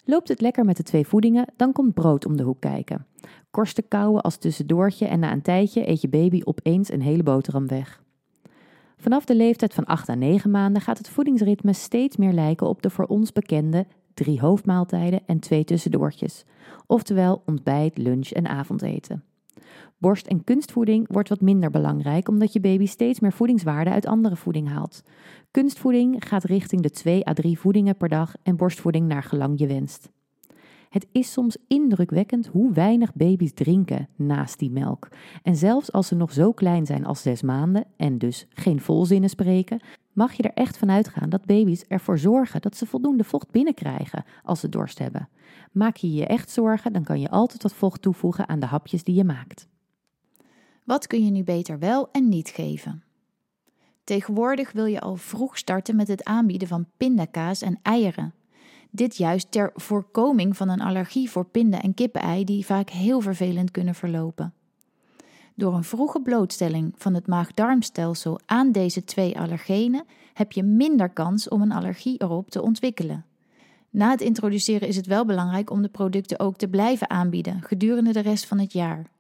Loopt 0.06 0.28
het 0.28 0.42
lekker 0.42 0.66
met 0.66 0.78
de 0.78 0.84
twee 0.84 1.08
voedingen, 1.08 1.46
dan 1.56 1.72
komt 1.72 1.94
brood 1.94 2.26
om 2.26 2.38
de 2.38 2.44
hoek 2.44 2.60
kijken. 2.60 3.06
Korsten 3.52 3.88
kauwen 3.88 4.22
als 4.22 4.38
tussendoortje 4.38 5.08
en 5.08 5.20
na 5.20 5.32
een 5.32 5.42
tijdje 5.42 5.90
eet 5.90 6.02
je 6.02 6.10
baby 6.10 6.42
opeens 6.44 6.92
een 6.92 7.02
hele 7.02 7.24
boterham 7.24 7.68
weg. 7.68 8.02
Vanaf 8.98 9.26
de 9.26 9.36
leeftijd 9.36 9.74
van 9.74 9.86
8 9.86 10.10
à 10.10 10.16
9 10.16 10.52
maanden 10.52 10.82
gaat 10.82 10.98
het 10.98 11.10
voedingsritme 11.10 11.74
steeds 11.74 12.18
meer 12.18 12.34
lijken 12.34 12.68
op 12.68 12.82
de 12.82 12.90
voor 12.90 13.06
ons 13.06 13.32
bekende 13.32 13.86
drie 14.20 14.40
hoofdmaaltijden 14.40 15.22
en 15.26 15.40
twee 15.40 15.64
tussendoortjes, 15.64 16.46
oftewel 16.88 17.42
ontbijt, 17.46 17.98
lunch 17.98 18.30
en 18.30 18.48
avondeten. 18.48 19.24
Borst- 19.98 20.28
en 20.28 20.44
kunstvoeding 20.44 21.08
wordt 21.12 21.30
wat 21.30 21.42
minder 21.42 21.70
belangrijk 21.70 22.28
omdat 22.28 22.54
je 22.54 22.60
baby 22.60 22.86
steeds 22.86 23.20
meer 23.20 23.34
voedingswaarde 23.34 23.90
uit 23.90 24.06
andere 24.06 24.36
voeding 24.36 24.70
haalt. 24.70 25.04
Kunstvoeding 25.52 26.28
gaat 26.28 26.44
richting 26.44 26.82
de 26.82 26.90
2 26.90 27.28
à 27.28 27.34
3 27.34 27.60
voedingen 27.60 27.98
per 27.98 28.10
dag 28.10 28.36
en 28.44 28.56
borstvoeding 28.56 29.08
naar 29.08 29.24
gelang 29.24 29.60
je 29.60 29.68
wenst. 29.68 30.10
Het 30.90 31.08
is 31.12 31.32
soms 31.32 31.58
indrukwekkend 31.68 32.48
hoe 32.48 32.74
weinig 32.74 33.14
baby's 33.14 33.54
drinken 33.54 34.10
naast 34.16 34.60
die 34.60 34.72
melk. 34.72 35.08
En 35.44 35.56
zelfs 35.56 35.92
als 35.92 36.08
ze 36.08 36.16
nog 36.16 36.32
zo 36.32 36.52
klein 36.52 36.86
zijn 36.86 37.06
als 37.06 37.22
zes 37.22 37.42
maanden 37.42 37.86
en 37.98 38.18
dus 38.18 38.48
geen 38.50 38.82
volzinnen 38.82 39.30
spreken, 39.30 39.82
mag 40.20 40.34
je 40.34 40.44
er 40.44 40.54
echt 40.54 40.78
van 40.78 40.92
uitgaan 40.92 41.30
dat 41.30 41.46
baby's 41.46 41.84
ervoor 41.88 42.20
zorgen 42.20 42.62
dat 42.62 42.78
ze 42.78 42.86
voldoende 42.86 43.24
vocht 43.24 43.52
binnenkrijgen 43.52 44.26
als 44.44 44.60
ze 44.60 44.70
dorst 44.70 45.00
hebben. 45.00 45.30
Maak 45.72 45.96
je 45.96 46.14
je 46.14 46.26
echt 46.26 46.50
zorgen, 46.50 46.94
dan 46.94 47.04
kan 47.04 47.20
je 47.20 47.30
altijd 47.30 47.64
wat 47.64 47.74
vocht 47.74 48.02
toevoegen 48.02 48.48
aan 48.50 48.60
de 48.60 48.66
hapjes 48.66 49.04
die 49.04 49.16
je 49.16 49.24
maakt. 49.24 49.68
Wat 50.84 51.08
kun 51.08 51.26
je 51.26 51.32
nu 51.32 51.44
beter 51.44 51.80
wel 51.80 52.12
en 52.12 52.30
niet 52.30 52.50
geven? 52.50 53.04
Tegenwoordig 54.04 54.72
wil 54.72 54.86
je 54.86 55.00
al 55.00 55.16
vroeg 55.16 55.58
starten 55.58 55.96
met 55.96 56.08
het 56.08 56.24
aanbieden 56.24 56.68
van 56.68 56.88
pindakaas 56.98 57.62
en 57.62 57.80
eieren. 57.82 58.34
Dit 58.92 59.18
juist 59.18 59.52
ter 59.52 59.72
voorkoming 59.74 60.58
van 60.58 60.70
een 60.70 60.82
allergie 60.82 61.30
voor 61.30 61.46
pinda- 61.46 61.82
en 61.82 61.94
kippenei 61.94 62.44
die 62.44 62.66
vaak 62.66 62.90
heel 62.90 63.22
vervelend 63.22 63.72
kunnen 63.72 63.96
verlopen. 63.96 64.54
Door 65.60 65.74
een 65.74 65.84
vroege 65.84 66.22
blootstelling 66.22 66.94
van 66.96 67.14
het 67.14 67.28
maag-darmstelsel 67.28 68.40
aan 68.46 68.72
deze 68.72 69.04
twee 69.04 69.40
allergenen 69.40 70.04
heb 70.34 70.52
je 70.52 70.64
minder 70.64 71.10
kans 71.10 71.48
om 71.48 71.62
een 71.62 71.72
allergie 71.72 72.22
erop 72.22 72.50
te 72.50 72.62
ontwikkelen. 72.62 73.26
Na 73.90 74.10
het 74.10 74.22
introduceren 74.22 74.88
is 74.88 74.96
het 74.96 75.06
wel 75.06 75.26
belangrijk 75.26 75.70
om 75.70 75.82
de 75.82 75.90
producten 75.90 76.40
ook 76.40 76.58
te 76.58 76.68
blijven 76.68 77.10
aanbieden 77.10 77.62
gedurende 77.62 78.12
de 78.12 78.20
rest 78.20 78.46
van 78.46 78.60
het 78.60 78.74
jaar. 78.74 79.12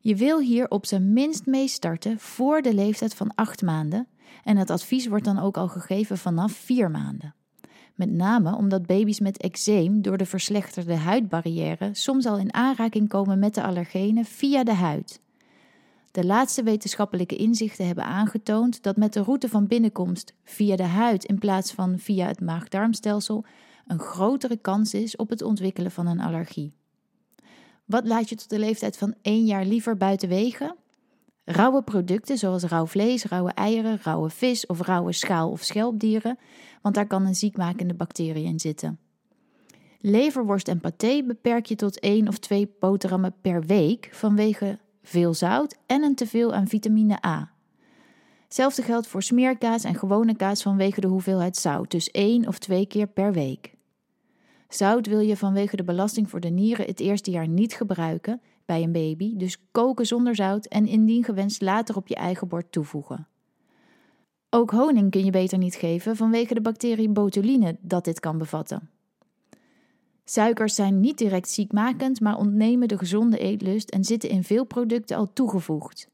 Je 0.00 0.16
wil 0.16 0.40
hier 0.40 0.68
op 0.68 0.86
zijn 0.86 1.12
minst 1.12 1.46
mee 1.46 1.68
starten 1.68 2.18
voor 2.18 2.62
de 2.62 2.74
leeftijd 2.74 3.14
van 3.14 3.34
8 3.34 3.62
maanden 3.62 4.06
en 4.44 4.56
het 4.56 4.70
advies 4.70 5.06
wordt 5.06 5.24
dan 5.24 5.38
ook 5.38 5.56
al 5.56 5.68
gegeven 5.68 6.18
vanaf 6.18 6.52
4 6.52 6.90
maanden. 6.90 7.34
Met 7.94 8.10
name 8.10 8.56
omdat 8.56 8.86
baby's 8.86 9.20
met 9.20 9.38
eczeem 9.38 10.02
door 10.02 10.16
de 10.16 10.26
verslechterde 10.26 10.96
huidbarrière 10.96 11.90
soms 11.92 12.26
al 12.26 12.38
in 12.38 12.54
aanraking 12.54 13.08
komen 13.08 13.38
met 13.38 13.54
de 13.54 13.62
allergenen 13.62 14.24
via 14.24 14.64
de 14.64 14.74
huid. 14.74 15.20
De 16.10 16.24
laatste 16.24 16.62
wetenschappelijke 16.62 17.36
inzichten 17.36 17.86
hebben 17.86 18.04
aangetoond 18.04 18.82
dat 18.82 18.96
met 18.96 19.12
de 19.12 19.22
route 19.22 19.48
van 19.48 19.66
binnenkomst 19.66 20.34
via 20.44 20.76
de 20.76 20.82
huid 20.82 21.24
in 21.24 21.38
plaats 21.38 21.72
van 21.72 21.98
via 21.98 22.26
het 22.26 22.40
maag-darmstelsel 22.40 23.44
een 23.86 23.98
grotere 23.98 24.56
kans 24.56 24.94
is 24.94 25.16
op 25.16 25.30
het 25.30 25.42
ontwikkelen 25.42 25.90
van 25.90 26.06
een 26.06 26.20
allergie. 26.20 26.72
Wat 27.84 28.06
laat 28.06 28.28
je 28.28 28.34
tot 28.34 28.50
de 28.50 28.58
leeftijd 28.58 28.96
van 28.96 29.14
1 29.22 29.44
jaar 29.44 29.64
liever 29.64 29.96
buiten 29.96 30.28
wegen? 30.28 30.76
Rauwe 31.44 31.82
producten 31.82 32.38
zoals 32.38 32.62
rauw 32.62 32.86
vlees, 32.86 33.24
rauwe 33.24 33.52
eieren, 33.52 33.98
rauwe 34.02 34.30
vis 34.30 34.66
of 34.66 34.80
rauwe 34.80 35.12
schaal- 35.12 35.50
of 35.50 35.62
schelpdieren, 35.62 36.38
want 36.82 36.94
daar 36.94 37.06
kan 37.06 37.26
een 37.26 37.34
ziekmakende 37.34 37.94
bacterie 37.94 38.44
in 38.44 38.60
zitten. 38.60 38.98
Leverworst 40.00 40.68
en 40.68 40.80
paté 40.80 41.22
beperk 41.22 41.66
je 41.66 41.76
tot 41.76 42.00
1 42.00 42.28
of 42.28 42.38
2 42.38 42.74
boterhammen 42.80 43.34
per 43.40 43.66
week 43.66 44.08
vanwege 44.12 44.78
veel 45.02 45.34
zout 45.34 45.76
en 45.86 46.02
een 46.02 46.14
teveel 46.14 46.54
aan 46.54 46.68
vitamine 46.68 47.26
A. 47.26 47.52
Hetzelfde 48.44 48.82
geldt 48.82 49.06
voor 49.06 49.22
smeerkaas 49.22 49.84
en 49.84 49.94
gewone 49.94 50.36
kaas 50.36 50.62
vanwege 50.62 51.00
de 51.00 51.06
hoeveelheid 51.06 51.56
zout, 51.56 51.90
dus 51.90 52.10
één 52.10 52.46
of 52.46 52.58
twee 52.58 52.86
keer 52.86 53.06
per 53.06 53.32
week. 53.32 53.74
Zout 54.68 55.06
wil 55.06 55.20
je 55.20 55.36
vanwege 55.36 55.76
de 55.76 55.84
belasting 55.84 56.30
voor 56.30 56.40
de 56.40 56.48
nieren 56.48 56.86
het 56.86 57.00
eerste 57.00 57.30
jaar 57.30 57.48
niet 57.48 57.74
gebruiken 57.74 58.40
bij 58.64 58.82
een 58.82 58.92
baby, 58.92 59.36
dus 59.36 59.58
koken 59.70 60.06
zonder 60.06 60.34
zout 60.34 60.66
en 60.66 60.86
indien 60.86 61.24
gewenst 61.24 61.62
later 61.62 61.96
op 61.96 62.08
je 62.08 62.14
eigen 62.14 62.48
bord 62.48 62.72
toevoegen. 62.72 63.28
Ook 64.50 64.70
honing 64.70 65.10
kun 65.10 65.24
je 65.24 65.30
beter 65.30 65.58
niet 65.58 65.74
geven 65.74 66.16
vanwege 66.16 66.54
de 66.54 66.60
bacterie 66.60 67.08
botuline 67.08 67.76
dat 67.80 68.04
dit 68.04 68.20
kan 68.20 68.38
bevatten. 68.38 68.90
Suikers 70.30 70.74
zijn 70.74 71.00
niet 71.00 71.18
direct 71.18 71.48
ziekmakend, 71.48 72.20
maar 72.20 72.36
ontnemen 72.36 72.88
de 72.88 72.98
gezonde 72.98 73.38
eetlust 73.38 73.90
en 73.90 74.04
zitten 74.04 74.28
in 74.28 74.44
veel 74.44 74.64
producten 74.64 75.16
al 75.16 75.32
toegevoegd. 75.32 76.08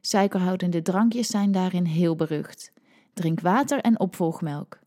Suikerhoudende 0.00 0.82
drankjes 0.82 1.26
zijn 1.26 1.52
daarin 1.52 1.84
heel 1.84 2.16
berucht. 2.16 2.72
Drink 3.12 3.40
water 3.40 3.80
en 3.80 4.00
opvolgmelk. 4.00 4.78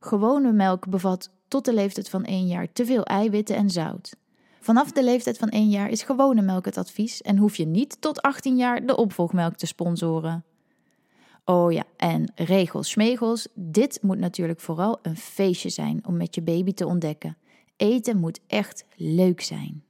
Gewone 0.00 0.52
melk 0.52 0.88
bevat 0.88 1.30
tot 1.48 1.64
de 1.64 1.74
leeftijd 1.74 2.08
van 2.08 2.24
1 2.24 2.46
jaar 2.46 2.72
te 2.72 2.84
veel 2.84 3.04
eiwitten 3.04 3.56
en 3.56 3.70
zout. 3.70 4.16
Vanaf 4.60 4.92
de 4.92 5.04
leeftijd 5.04 5.38
van 5.38 5.48
1 5.48 5.68
jaar 5.68 5.90
is 5.90 6.02
gewone 6.02 6.42
melk 6.42 6.64
het 6.64 6.78
advies 6.78 7.22
en 7.22 7.36
hoef 7.36 7.56
je 7.56 7.66
niet 7.66 8.00
tot 8.00 8.22
18 8.22 8.56
jaar 8.56 8.86
de 8.86 8.96
opvolgmelk 8.96 9.54
te 9.54 9.66
sponsoren. 9.66 10.44
Oh 11.44 11.72
ja, 11.72 11.84
en 11.96 12.32
regels, 12.34 12.90
schmegels, 12.90 13.48
dit 13.54 13.98
moet 14.02 14.18
natuurlijk 14.18 14.60
vooral 14.60 14.98
een 15.02 15.16
feestje 15.16 15.68
zijn 15.68 16.06
om 16.06 16.16
met 16.16 16.34
je 16.34 16.42
baby 16.42 16.72
te 16.72 16.86
ontdekken. 16.86 17.36
Eten 17.82 18.18
moet 18.18 18.40
echt 18.46 18.84
leuk 18.96 19.40
zijn. 19.40 19.82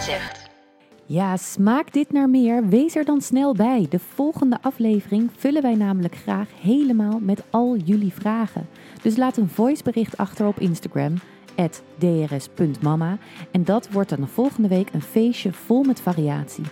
Zegt. 0.00 0.50
Ja, 1.06 1.36
smaakt 1.36 1.92
dit 1.92 2.12
naar 2.12 2.30
meer? 2.30 2.68
Wees 2.68 2.96
er 2.96 3.04
dan 3.04 3.20
snel 3.20 3.54
bij. 3.54 3.86
De 3.90 3.98
volgende 3.98 4.58
aflevering 4.62 5.30
vullen 5.36 5.62
wij 5.62 5.74
namelijk 5.74 6.16
graag 6.16 6.48
helemaal 6.60 7.18
met 7.20 7.42
al 7.50 7.76
jullie 7.76 8.12
vragen. 8.12 8.66
Dus 9.02 9.16
laat 9.16 9.36
een 9.36 9.48
voicebericht 9.48 10.16
achter 10.16 10.46
op 10.46 10.60
Instagram, 10.60 11.14
drs.mama. 11.98 13.18
En 13.50 13.64
dat 13.64 13.90
wordt 13.90 14.10
dan 14.10 14.20
de 14.20 14.26
volgende 14.26 14.68
week 14.68 14.92
een 14.92 15.02
feestje 15.02 15.52
vol 15.52 15.82
met 15.82 16.00
variatie. 16.00 16.64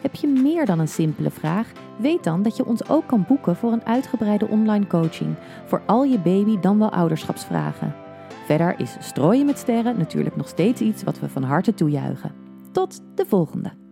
Heb 0.00 0.14
je 0.14 0.26
meer 0.26 0.66
dan 0.66 0.78
een 0.78 0.88
simpele 0.88 1.30
vraag? 1.30 1.72
Weet 1.96 2.24
dan 2.24 2.42
dat 2.42 2.56
je 2.56 2.66
ons 2.66 2.88
ook 2.88 3.06
kan 3.06 3.24
boeken 3.28 3.56
voor 3.56 3.72
een 3.72 3.84
uitgebreide 3.84 4.48
online 4.48 4.86
coaching 4.86 5.34
voor 5.66 5.82
al 5.86 6.04
je 6.04 6.18
baby 6.18 6.58
dan 6.60 6.78
wel 6.78 6.90
ouderschapsvragen. 6.90 8.06
Verder 8.48 8.80
is 8.80 8.96
strooien 9.00 9.46
met 9.46 9.58
sterren 9.58 9.98
natuurlijk 9.98 10.36
nog 10.36 10.48
steeds 10.48 10.80
iets 10.80 11.02
wat 11.02 11.20
we 11.20 11.28
van 11.28 11.42
harte 11.42 11.74
toejuichen. 11.74 12.32
Tot 12.72 13.02
de 13.14 13.26
volgende! 13.26 13.87